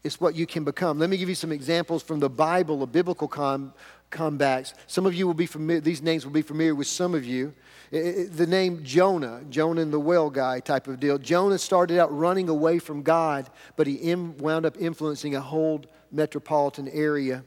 [0.03, 0.97] It's what you can become.
[0.97, 3.73] Let me give you some examples from the Bible of biblical com-
[4.11, 4.73] comebacks.
[4.87, 7.53] Some of you will be familiar, these names will be familiar with some of you.
[7.91, 11.17] It, it, the name Jonah, Jonah and the whale guy type of deal.
[11.17, 15.83] Jonah started out running away from God, but he Im- wound up influencing a whole
[16.11, 17.43] metropolitan area.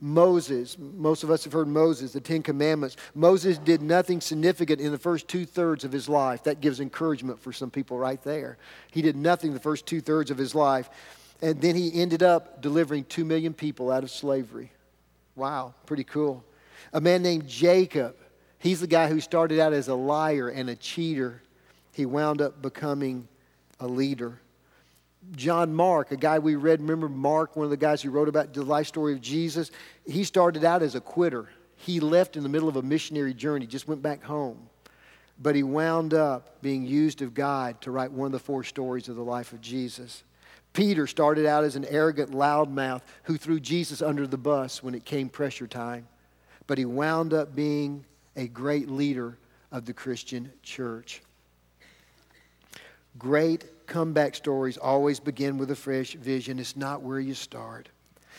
[0.00, 2.96] Moses, most of us have heard Moses, the Ten Commandments.
[3.14, 6.42] Moses did nothing significant in the first two thirds of his life.
[6.42, 8.58] That gives encouragement for some people right there.
[8.90, 10.90] He did nothing the first two thirds of his life.
[11.44, 14.72] And then he ended up delivering two million people out of slavery.
[15.36, 16.42] Wow, pretty cool.
[16.94, 18.16] A man named Jacob,
[18.58, 21.42] he's the guy who started out as a liar and a cheater.
[21.92, 23.28] He wound up becoming
[23.78, 24.40] a leader.
[25.36, 28.54] John Mark, a guy we read, remember Mark, one of the guys who wrote about
[28.54, 29.70] the life story of Jesus?
[30.06, 31.50] He started out as a quitter.
[31.76, 34.70] He left in the middle of a missionary journey, just went back home.
[35.38, 39.10] But he wound up being used of God to write one of the four stories
[39.10, 40.24] of the life of Jesus.
[40.74, 45.04] Peter started out as an arrogant loudmouth who threw Jesus under the bus when it
[45.04, 46.06] came pressure time.
[46.66, 48.04] But he wound up being
[48.36, 49.38] a great leader
[49.70, 51.22] of the Christian church.
[53.18, 56.58] Great comeback stories always begin with a fresh vision.
[56.58, 57.88] It's not where you start.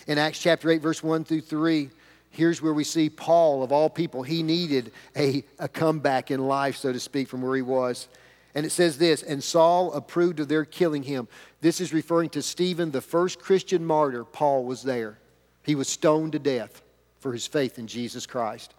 [0.07, 1.89] In Acts chapter 8, verse 1 through 3,
[2.31, 6.75] here's where we see Paul, of all people, he needed a, a comeback in life,
[6.75, 8.09] so to speak, from where he was.
[8.55, 11.27] And it says this, and Saul approved of their killing him.
[11.59, 14.23] This is referring to Stephen, the first Christian martyr.
[14.23, 15.19] Paul was there.
[15.63, 16.81] He was stoned to death
[17.19, 18.73] for his faith in Jesus Christ.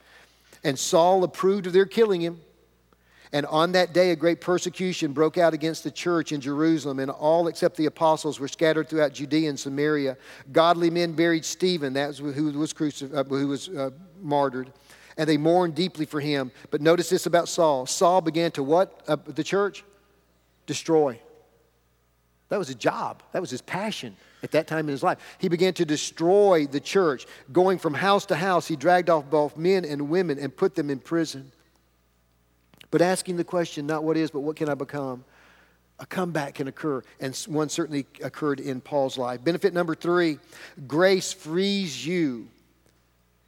[0.64, 2.40] And Saul approved of their killing him.
[3.32, 7.10] And on that day, a great persecution broke out against the church in Jerusalem, and
[7.10, 10.16] all except the apostles were scattered throughout Judea and Samaria.
[10.52, 13.90] Godly men buried Stephen, that was who was, crucif- uh, who was uh,
[14.22, 14.72] martyred,
[15.16, 16.50] and they mourned deeply for him.
[16.70, 19.02] But notice this about Saul Saul began to what?
[19.08, 19.84] Uh, the church?
[20.66, 21.20] Destroy.
[22.48, 25.18] That was his job, that was his passion at that time in his life.
[25.38, 27.26] He began to destroy the church.
[27.52, 30.88] Going from house to house, he dragged off both men and women and put them
[30.88, 31.50] in prison.
[32.92, 35.24] But asking the question, not what is, but what can I become?
[35.98, 39.42] A comeback can occur, and one certainly occurred in Paul's life.
[39.42, 40.38] Benefit number three
[40.86, 42.48] grace frees you.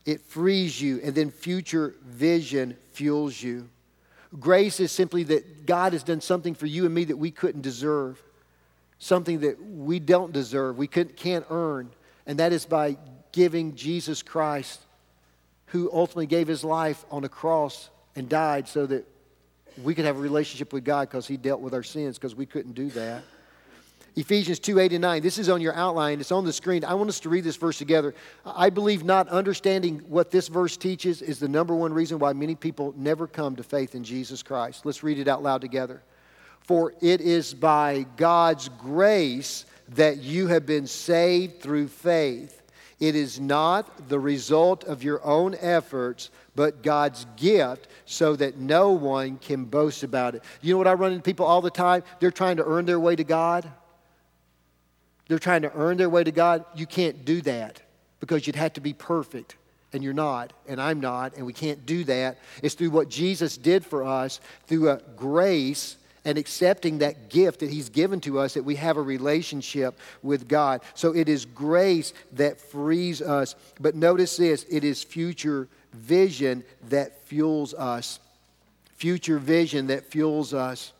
[0.08, 3.68] It frees you, and then future vision fuels you.
[4.40, 7.60] Grace is simply that God has done something for you and me that we couldn't
[7.60, 8.18] deserve,
[8.98, 11.90] something that we don't deserve, we can't earn,
[12.26, 12.96] and that is by
[13.32, 14.80] giving Jesus Christ,
[15.66, 19.06] who ultimately gave his life on a cross and died so that
[19.82, 22.46] we could have a relationship with God because He dealt with our sins because we
[22.46, 23.24] couldn't do that.
[24.18, 25.22] Ephesians 2 8 and 9.
[25.22, 26.84] This is on your outline, it's on the screen.
[26.84, 28.16] I want us to read this verse together.
[28.44, 32.56] I believe not understanding what this verse teaches is the number one reason why many
[32.56, 34.84] people never come to faith in Jesus Christ.
[34.84, 36.02] Let's read it out loud together.
[36.62, 42.60] For it is by God's grace that you have been saved through faith.
[42.98, 48.90] It is not the result of your own efforts, but God's gift so that no
[48.90, 50.42] one can boast about it.
[50.60, 52.02] You know what I run into people all the time?
[52.18, 53.70] They're trying to earn their way to God.
[55.28, 56.64] They're trying to earn their way to God.
[56.74, 57.80] You can't do that
[58.20, 59.56] because you'd have to be perfect.
[59.92, 62.38] And you're not, and I'm not, and we can't do that.
[62.62, 67.70] It's through what Jesus did for us, through a grace and accepting that gift that
[67.70, 70.82] He's given to us that we have a relationship with God.
[70.92, 73.54] So it is grace that frees us.
[73.80, 78.20] But notice this it is future vision that fuels us.
[78.96, 80.92] Future vision that fuels us.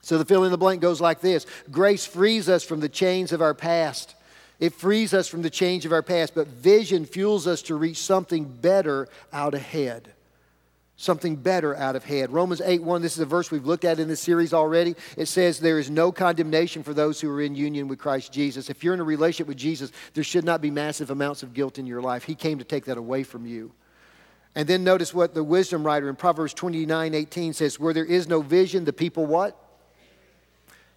[0.00, 3.32] So the fill in the blank goes like this Grace frees us from the chains
[3.32, 4.14] of our past.
[4.60, 7.98] It frees us from the change of our past, but vision fuels us to reach
[7.98, 10.12] something better out ahead
[10.98, 12.30] something better out of head.
[12.30, 14.94] Romans 8 1, this is a verse we've looked at in this series already.
[15.16, 18.68] It says, There is no condemnation for those who are in union with Christ Jesus.
[18.68, 21.78] If you're in a relationship with Jesus, there should not be massive amounts of guilt
[21.78, 22.24] in your life.
[22.24, 23.72] He came to take that away from you.
[24.54, 28.28] And then notice what the wisdom writer in Proverbs 29 18 says, Where there is
[28.28, 29.56] no vision, the people what?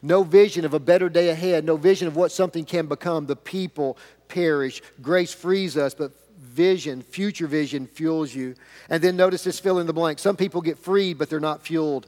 [0.01, 3.25] No vision of a better day ahead, no vision of what something can become.
[3.27, 3.97] The people
[4.27, 4.81] perish.
[5.01, 8.55] Grace frees us, but vision, future vision, fuels you.
[8.89, 10.19] And then notice this fill in the blank.
[10.19, 12.07] Some people get freed, but they're not fueled.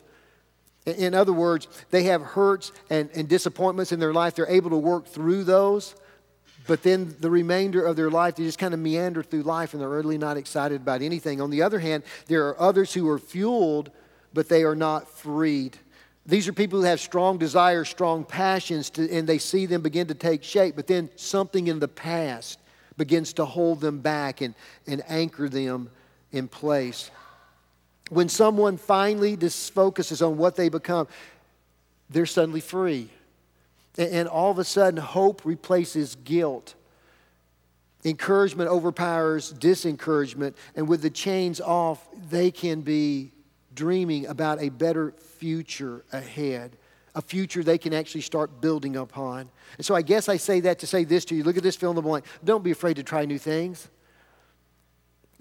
[0.85, 4.35] In other words, they have hurts and, and disappointments in their life.
[4.35, 5.95] They're able to work through those,
[6.67, 9.81] but then the remainder of their life, they just kind of meander through life and
[9.81, 11.39] they're really not excited about anything.
[11.39, 13.91] On the other hand, there are others who are fueled,
[14.33, 15.77] but they are not freed.
[16.26, 20.07] These are people who have strong desires, strong passions, to, and they see them begin
[20.07, 22.59] to take shape, but then something in the past
[22.97, 24.55] begins to hold them back and,
[24.88, 25.89] and anchor them
[26.32, 27.11] in place.
[28.09, 31.07] When someone finally focuses on what they become,
[32.09, 33.09] they're suddenly free.
[33.97, 36.76] And, and all of a sudden, hope replaces guilt.
[38.05, 43.32] Encouragement overpowers disencouragement, and with the chains off, they can be
[43.76, 46.78] dreaming about a better future ahead,
[47.15, 49.49] a future they can actually start building upon.
[49.78, 51.43] And so I guess I say that to say this to you.
[51.43, 52.26] Look at this fill in the blank.
[52.43, 53.88] Don't be afraid to try new things.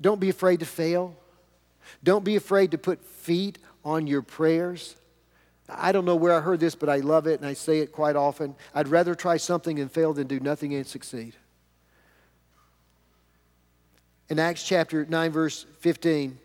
[0.00, 1.16] Don't be afraid to fail.
[2.02, 4.96] Don't be afraid to put feet on your prayers.
[5.68, 7.92] I don't know where I heard this, but I love it and I say it
[7.92, 8.54] quite often.
[8.74, 11.34] I'd rather try something and fail than do nothing and succeed.
[14.28, 16.38] In Acts chapter 9, verse 15,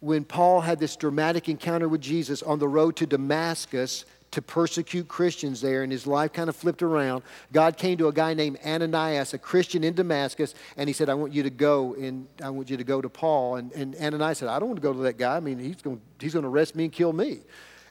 [0.00, 5.08] when Paul had this dramatic encounter with Jesus on the road to Damascus to persecute
[5.08, 7.22] Christians there, and his life kind of flipped around,
[7.52, 11.14] God came to a guy named Ananias, a Christian in Damascus, and he said, I
[11.14, 13.56] want you to go and I want you to go to Paul.
[13.56, 15.36] And, and Ananias said, I don't want to go to that guy.
[15.36, 17.40] I mean, he's going, he's going to arrest me and kill me.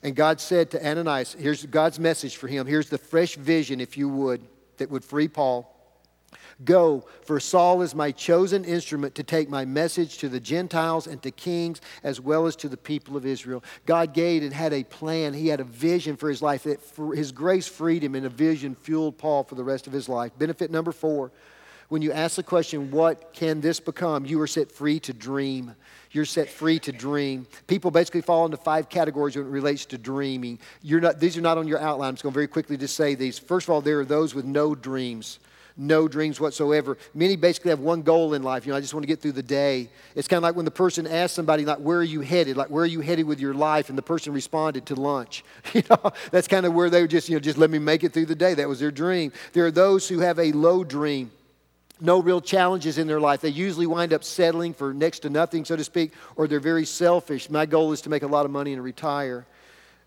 [0.03, 2.67] And God said to Ananias, here's God's message for him.
[2.67, 4.41] Here's the fresh vision, if you would,
[4.77, 5.73] that would free Paul.
[6.65, 11.21] Go, for Saul is my chosen instrument to take my message to the Gentiles and
[11.21, 13.63] to kings as well as to the people of Israel.
[13.85, 15.33] God gave and had a plan.
[15.33, 16.63] He had a vision for his life.
[16.63, 16.79] That
[17.15, 20.31] his grace freed him, and a vision fueled Paul for the rest of his life.
[20.37, 21.31] Benefit number four
[21.89, 24.25] when you ask the question, What can this become?
[24.25, 25.75] you are set free to dream.
[26.11, 27.47] You're set free to dream.
[27.67, 30.59] People basically fall into five categories when it relates to dreaming.
[30.81, 32.09] You're not, these are not on your outline.
[32.09, 33.37] I'm just going to very quickly just say these.
[33.37, 35.39] First of all, there are those with no dreams
[35.77, 36.97] no dreams whatsoever.
[37.13, 38.65] Many basically have one goal in life.
[38.65, 39.89] You know, I just want to get through the day.
[40.15, 42.57] It's kind of like when the person asked somebody, like, where are you headed?
[42.57, 43.89] Like, where are you headed with your life?
[43.89, 45.43] And the person responded to lunch.
[45.77, 48.11] You know, that's kind of where they just, you know, just let me make it
[48.11, 48.55] through the day.
[48.55, 49.31] That was their dream.
[49.53, 51.29] There are those who have a low dream
[51.99, 53.41] no real challenges in their life.
[53.41, 56.85] They usually wind up settling for next to nothing, so to speak, or they're very
[56.85, 57.49] selfish.
[57.49, 59.45] My goal is to make a lot of money and retire.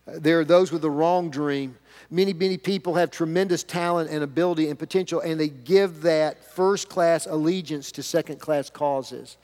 [0.07, 1.77] There are those with the wrong dream.
[2.13, 6.89] Many, many people have tremendous talent and ability and potential, and they give that first
[6.89, 9.37] class allegiance to second class causes.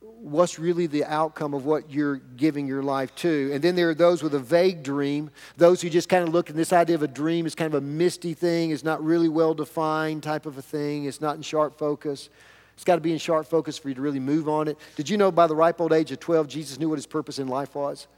[0.00, 3.50] What's really the outcome of what you're giving your life to?
[3.52, 6.50] And then there are those with a vague dream, those who just kind of look
[6.50, 9.28] at this idea of a dream as kind of a misty thing, it's not really
[9.28, 12.28] well defined type of a thing, it's not in sharp focus.
[12.74, 14.78] It's got to be in sharp focus for you to really move on it.
[14.96, 17.38] Did you know by the ripe old age of 12, Jesus knew what his purpose
[17.38, 18.08] in life was?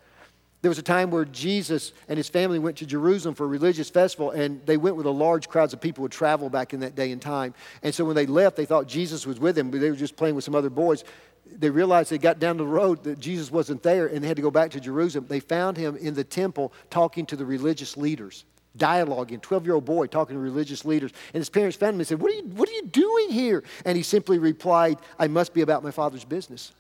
[0.63, 3.91] There was a time where Jesus and his family went to Jerusalem for a religious
[3.91, 6.81] festival, and they went with a large crowds of people who would travel back in
[6.81, 7.55] that day and time.
[7.83, 10.17] And so when they left, they thought Jesus was with them, but they were just
[10.17, 11.05] playing with some other boys.
[11.47, 14.43] They realized they got down the road that Jesus wasn't there, and they had to
[14.43, 15.27] go back to Jerusalem.
[15.29, 18.45] They found him in the temple talking to the religious leaders
[18.77, 21.13] dialoguing, 12 year old boy talking to religious leaders.
[21.33, 23.65] And his parents found him and said, what are, you, what are you doing here?
[23.85, 26.73] And he simply replied, I must be about my father's business.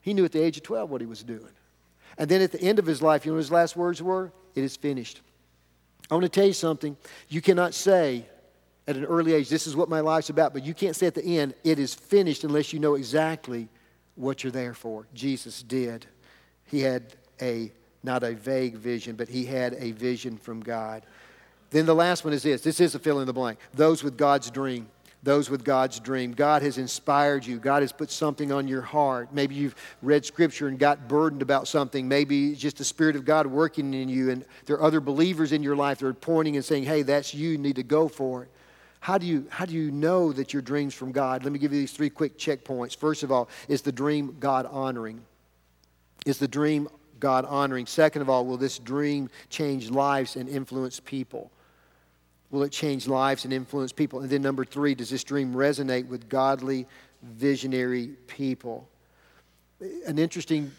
[0.00, 1.48] He knew at the age of 12 what he was doing.
[2.18, 4.32] And then at the end of his life, you know his last words were?
[4.54, 5.20] It is finished.
[6.10, 6.96] I want to tell you something.
[7.28, 8.26] You cannot say
[8.88, 11.14] at an early age, this is what my life's about, but you can't say at
[11.14, 13.68] the end, it is finished unless you know exactly
[14.14, 15.06] what you're there for.
[15.12, 16.06] Jesus did.
[16.66, 21.04] He had a, not a vague vision, but he had a vision from God.
[21.70, 23.58] Then the last one is this this is a fill in the blank.
[23.74, 24.88] Those with God's dream
[25.22, 26.32] those with God's dream.
[26.32, 27.58] God has inspired you.
[27.58, 29.32] God has put something on your heart.
[29.32, 32.06] Maybe you've read scripture and got burdened about something.
[32.06, 35.52] Maybe it's just the Spirit of God working in you, and there are other believers
[35.52, 38.08] in your life that are pointing and saying, hey, that's you, you need to go
[38.08, 38.50] for it.
[39.00, 41.44] How do, you, how do you know that your dream's from God?
[41.44, 42.96] Let me give you these three quick checkpoints.
[42.96, 45.20] First of all, is the dream God honoring?
[46.24, 46.88] Is the dream
[47.20, 47.86] God honoring?
[47.86, 51.52] Second of all, will this dream change lives and influence people?
[52.50, 54.20] Will it change lives and influence people?
[54.20, 56.86] And then, number three, does this dream resonate with godly,
[57.22, 58.88] visionary people?
[60.06, 60.70] An interesting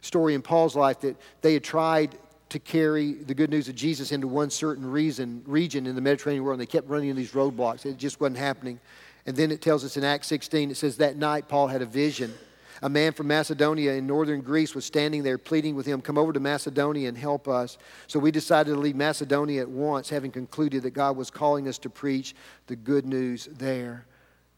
[0.00, 2.16] story in Paul's life that they had tried
[2.50, 6.44] to carry the good news of Jesus into one certain reason, region in the Mediterranean
[6.44, 7.86] world, and they kept running into these roadblocks.
[7.86, 8.78] It just wasn't happening.
[9.24, 11.86] And then it tells us in Acts 16, it says, That night Paul had a
[11.86, 12.34] vision
[12.82, 16.32] a man from Macedonia in northern Greece was standing there pleading with him, Come over
[16.32, 17.78] to Macedonia and help us.
[18.08, 21.78] So we decided to leave Macedonia at once, having concluded that God was calling us
[21.78, 22.34] to preach
[22.66, 24.06] the good news there.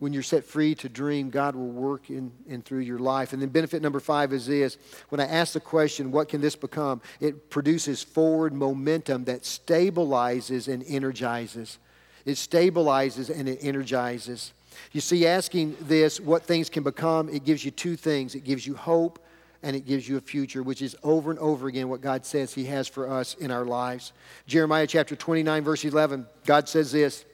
[0.01, 3.33] when you're set free to dream, God will work in and through your life.
[3.33, 4.77] And then benefit number five is this
[5.09, 7.01] when I ask the question, what can this become?
[7.21, 11.79] It produces forward momentum that stabilizes and energizes.
[12.25, 14.53] It stabilizes and it energizes.
[14.93, 18.67] You see, asking this, what things can become, it gives you two things it gives
[18.67, 19.19] you hope
[19.63, 22.53] and it gives you a future, which is over and over again what God says
[22.53, 24.13] He has for us in our lives.
[24.47, 27.25] Jeremiah chapter 29, verse 11, God says this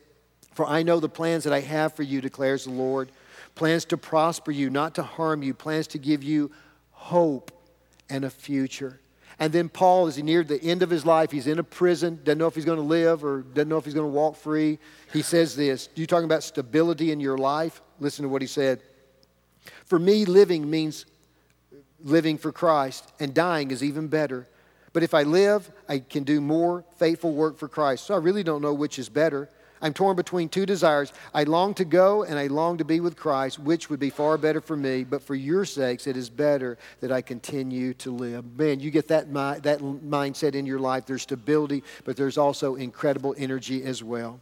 [0.53, 3.11] For I know the plans that I have for you, declares the Lord
[3.55, 6.51] plans to prosper you, not to harm you, plans to give you
[6.91, 7.51] hope
[8.09, 8.99] and a future.
[9.41, 12.19] And then Paul, as he neared the end of his life, he's in a prison,
[12.23, 14.35] doesn't know if he's going to live or doesn't know if he's going to walk
[14.35, 14.77] free.
[15.11, 17.81] He says this You talking about stability in your life?
[17.99, 18.83] Listen to what he said.
[19.85, 21.07] For me, living means
[22.03, 24.47] living for Christ, and dying is even better.
[24.93, 28.05] But if I live, I can do more faithful work for Christ.
[28.05, 29.49] So I really don't know which is better.
[29.81, 31.11] I'm torn between two desires.
[31.33, 34.37] I long to go and I long to be with Christ, which would be far
[34.37, 35.03] better for me.
[35.03, 38.57] But for your sakes, it is better that I continue to live.
[38.57, 41.05] Man, you get that, that mindset in your life.
[41.05, 44.39] There's stability, but there's also incredible energy as well.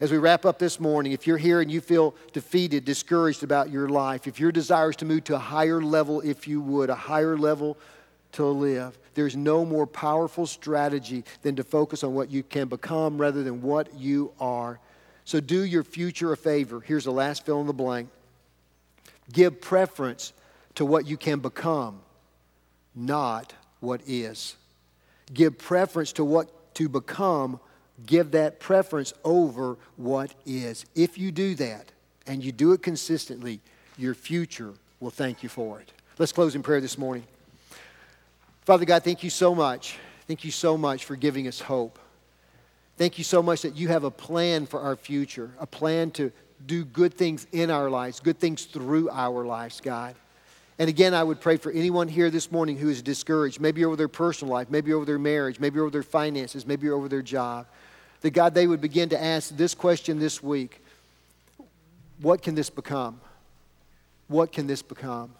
[0.00, 3.70] As we wrap up this morning, if you're here and you feel defeated, discouraged about
[3.70, 6.90] your life, if your desire is to move to a higher level, if you would,
[6.90, 7.78] a higher level
[8.34, 13.18] to live, there's no more powerful strategy than to focus on what you can become
[13.18, 14.78] rather than what you are.
[15.24, 16.80] So do your future a favor.
[16.80, 18.08] Here's the last fill in the blank.
[19.32, 20.32] Give preference
[20.74, 22.00] to what you can become,
[22.94, 24.56] not what is.
[25.32, 27.60] Give preference to what to become
[28.06, 30.84] give that preference over what is.
[30.94, 31.92] If you do that
[32.26, 33.60] and you do it consistently,
[33.96, 35.92] your future will thank you for it.
[36.18, 37.24] Let's close in prayer this morning.
[38.64, 39.96] Father God, thank you so much.
[40.26, 41.98] Thank you so much for giving us hope.
[42.96, 46.32] Thank you so much that you have a plan for our future, a plan to
[46.64, 50.14] do good things in our lives, good things through our lives, God.
[50.78, 53.96] And again, I would pray for anyone here this morning who is discouraged, maybe over
[53.96, 57.66] their personal life, maybe over their marriage, maybe over their finances, maybe over their job
[58.24, 60.82] that God, they would begin to ask this question this week
[62.22, 63.20] What can this become?
[64.28, 65.34] What can this become?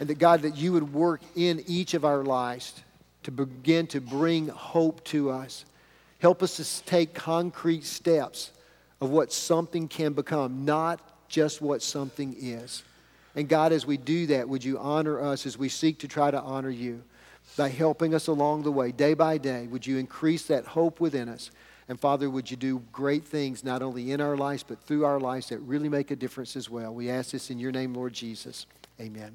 [0.00, 2.82] And that God, that you would work in each of our lives
[3.22, 5.64] to begin to bring hope to us.
[6.18, 8.50] Help us to take concrete steps
[9.00, 12.82] of what something can become, not just what something is.
[13.34, 16.30] And God, as we do that, would you honor us as we seek to try
[16.30, 17.02] to honor you
[17.56, 19.66] by helping us along the way, day by day?
[19.66, 21.50] Would you increase that hope within us?
[21.88, 25.20] And Father, would you do great things not only in our lives, but through our
[25.20, 26.94] lives that really make a difference as well?
[26.94, 28.66] We ask this in your name, Lord Jesus.
[29.00, 29.34] Amen.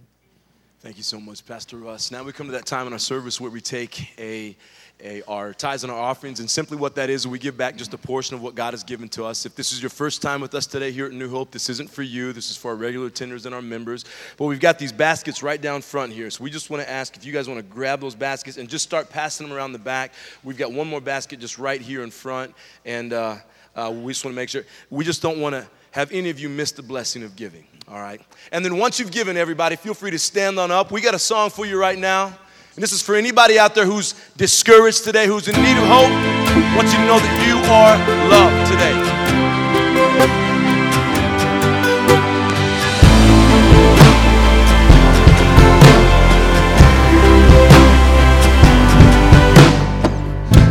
[0.81, 2.09] Thank you so much, Pastor Russ.
[2.09, 4.55] Now we come to that time in our service where we take a
[5.01, 6.39] a, our tithes and our offerings.
[6.39, 8.83] And simply what that is, we give back just a portion of what God has
[8.83, 9.45] given to us.
[9.45, 11.89] If this is your first time with us today here at New Hope, this isn't
[11.89, 12.33] for you.
[12.33, 14.03] This is for our regular tenders and our members.
[14.37, 16.29] But we've got these baskets right down front here.
[16.29, 18.69] So we just want to ask if you guys want to grab those baskets and
[18.69, 20.13] just start passing them around the back.
[20.43, 22.53] We've got one more basket just right here in front.
[22.83, 23.37] And uh,
[23.75, 26.39] uh, we just want to make sure, we just don't want to have any of
[26.39, 27.65] you missed the blessing of giving.
[27.87, 28.21] All right.
[28.51, 30.91] And then once you've given everybody, feel free to stand on up.
[30.91, 32.27] We got a song for you right now.
[32.75, 36.11] And this is for anybody out there who's discouraged today, who's in need of hope.
[36.11, 37.97] I want you to know that you are
[38.29, 38.93] loved today.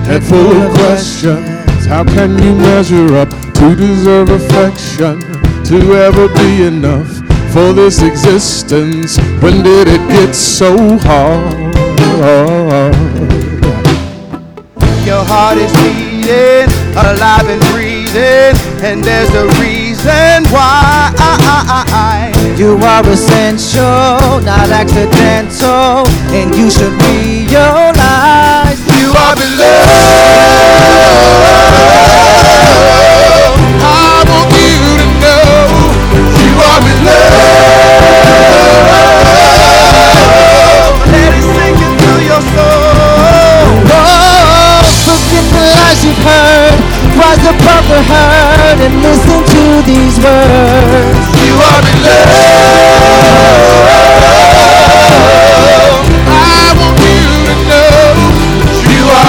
[0.06, 1.57] Head full of questions.
[1.88, 5.20] How can you measure up to deserve affection?
[5.64, 7.08] To ever be enough
[7.50, 9.16] for this existence?
[9.40, 11.74] When did it get so hard?
[15.06, 18.52] Your heart is beating, alive and breathing,
[18.84, 21.08] and there's a reason why.
[22.58, 28.47] You are essential, not accidental, and you should realize
[29.08, 30.04] you are beloved.
[33.80, 35.48] I want you to know
[36.44, 37.40] you are beloved
[41.08, 43.80] Let it sink into your soul.
[43.96, 46.76] Oh, forget the lies you've heard.
[47.16, 51.24] Rise above the hurt and listen to these words.
[51.48, 52.28] You are beloved.
[59.18, 59.24] You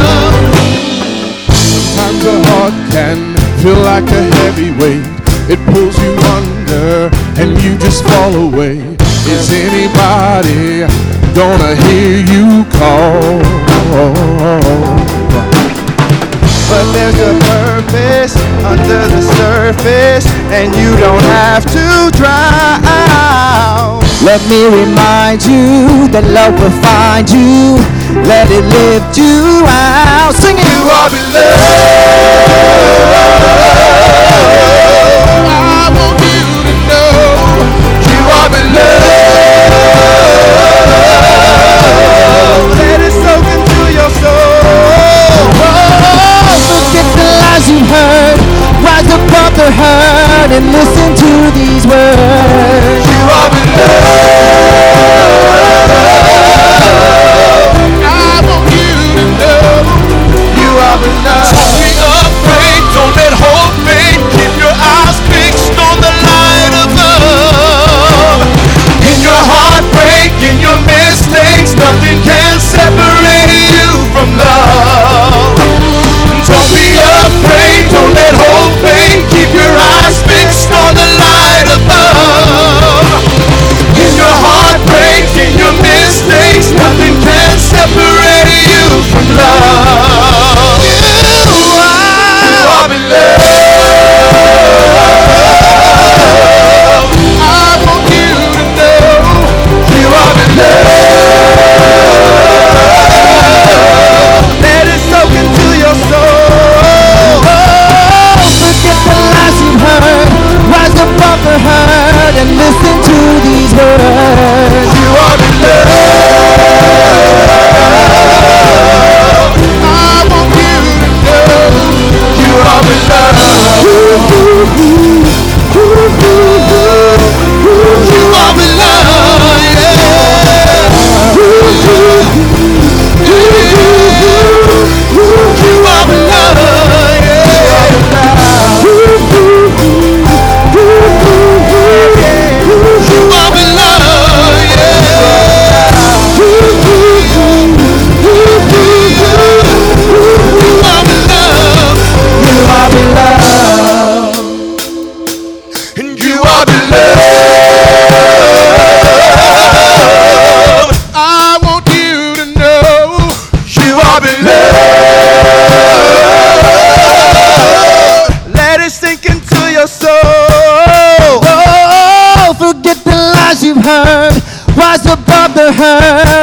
[1.53, 3.17] Sometimes a heart can
[3.61, 5.05] feel like a heavy weight
[5.49, 7.09] it pulls you under
[7.39, 8.79] and you just fall away.
[9.27, 10.85] Is anybody
[11.33, 13.41] gonna hear you call?
[17.07, 18.35] there's a purpose
[18.65, 24.03] under the surface, and you don't have to drown.
[24.27, 27.79] Let me remind you that love will find you.
[28.27, 30.35] Let it lift you out.
[30.35, 30.67] Sing it.
[30.67, 31.63] You are beloved.
[35.47, 37.07] I want you to know
[38.03, 39.06] you are beloved.
[50.57, 53.05] and listen to these words.
[53.05, 54.06] You are beloved.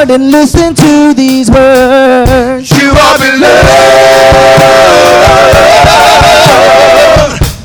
[0.07, 2.69] And listen to these words.
[2.69, 3.65] You are beloved.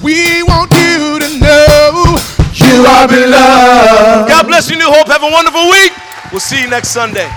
[0.03, 2.17] We want you to know
[2.55, 4.29] you are beloved.
[4.29, 5.07] God bless you, New Hope.
[5.09, 5.93] Have a wonderful week.
[6.33, 7.29] We'll see you next Sunday.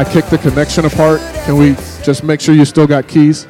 [0.00, 1.20] I kicked the connection apart.
[1.44, 3.46] Can we just make sure you still got keys?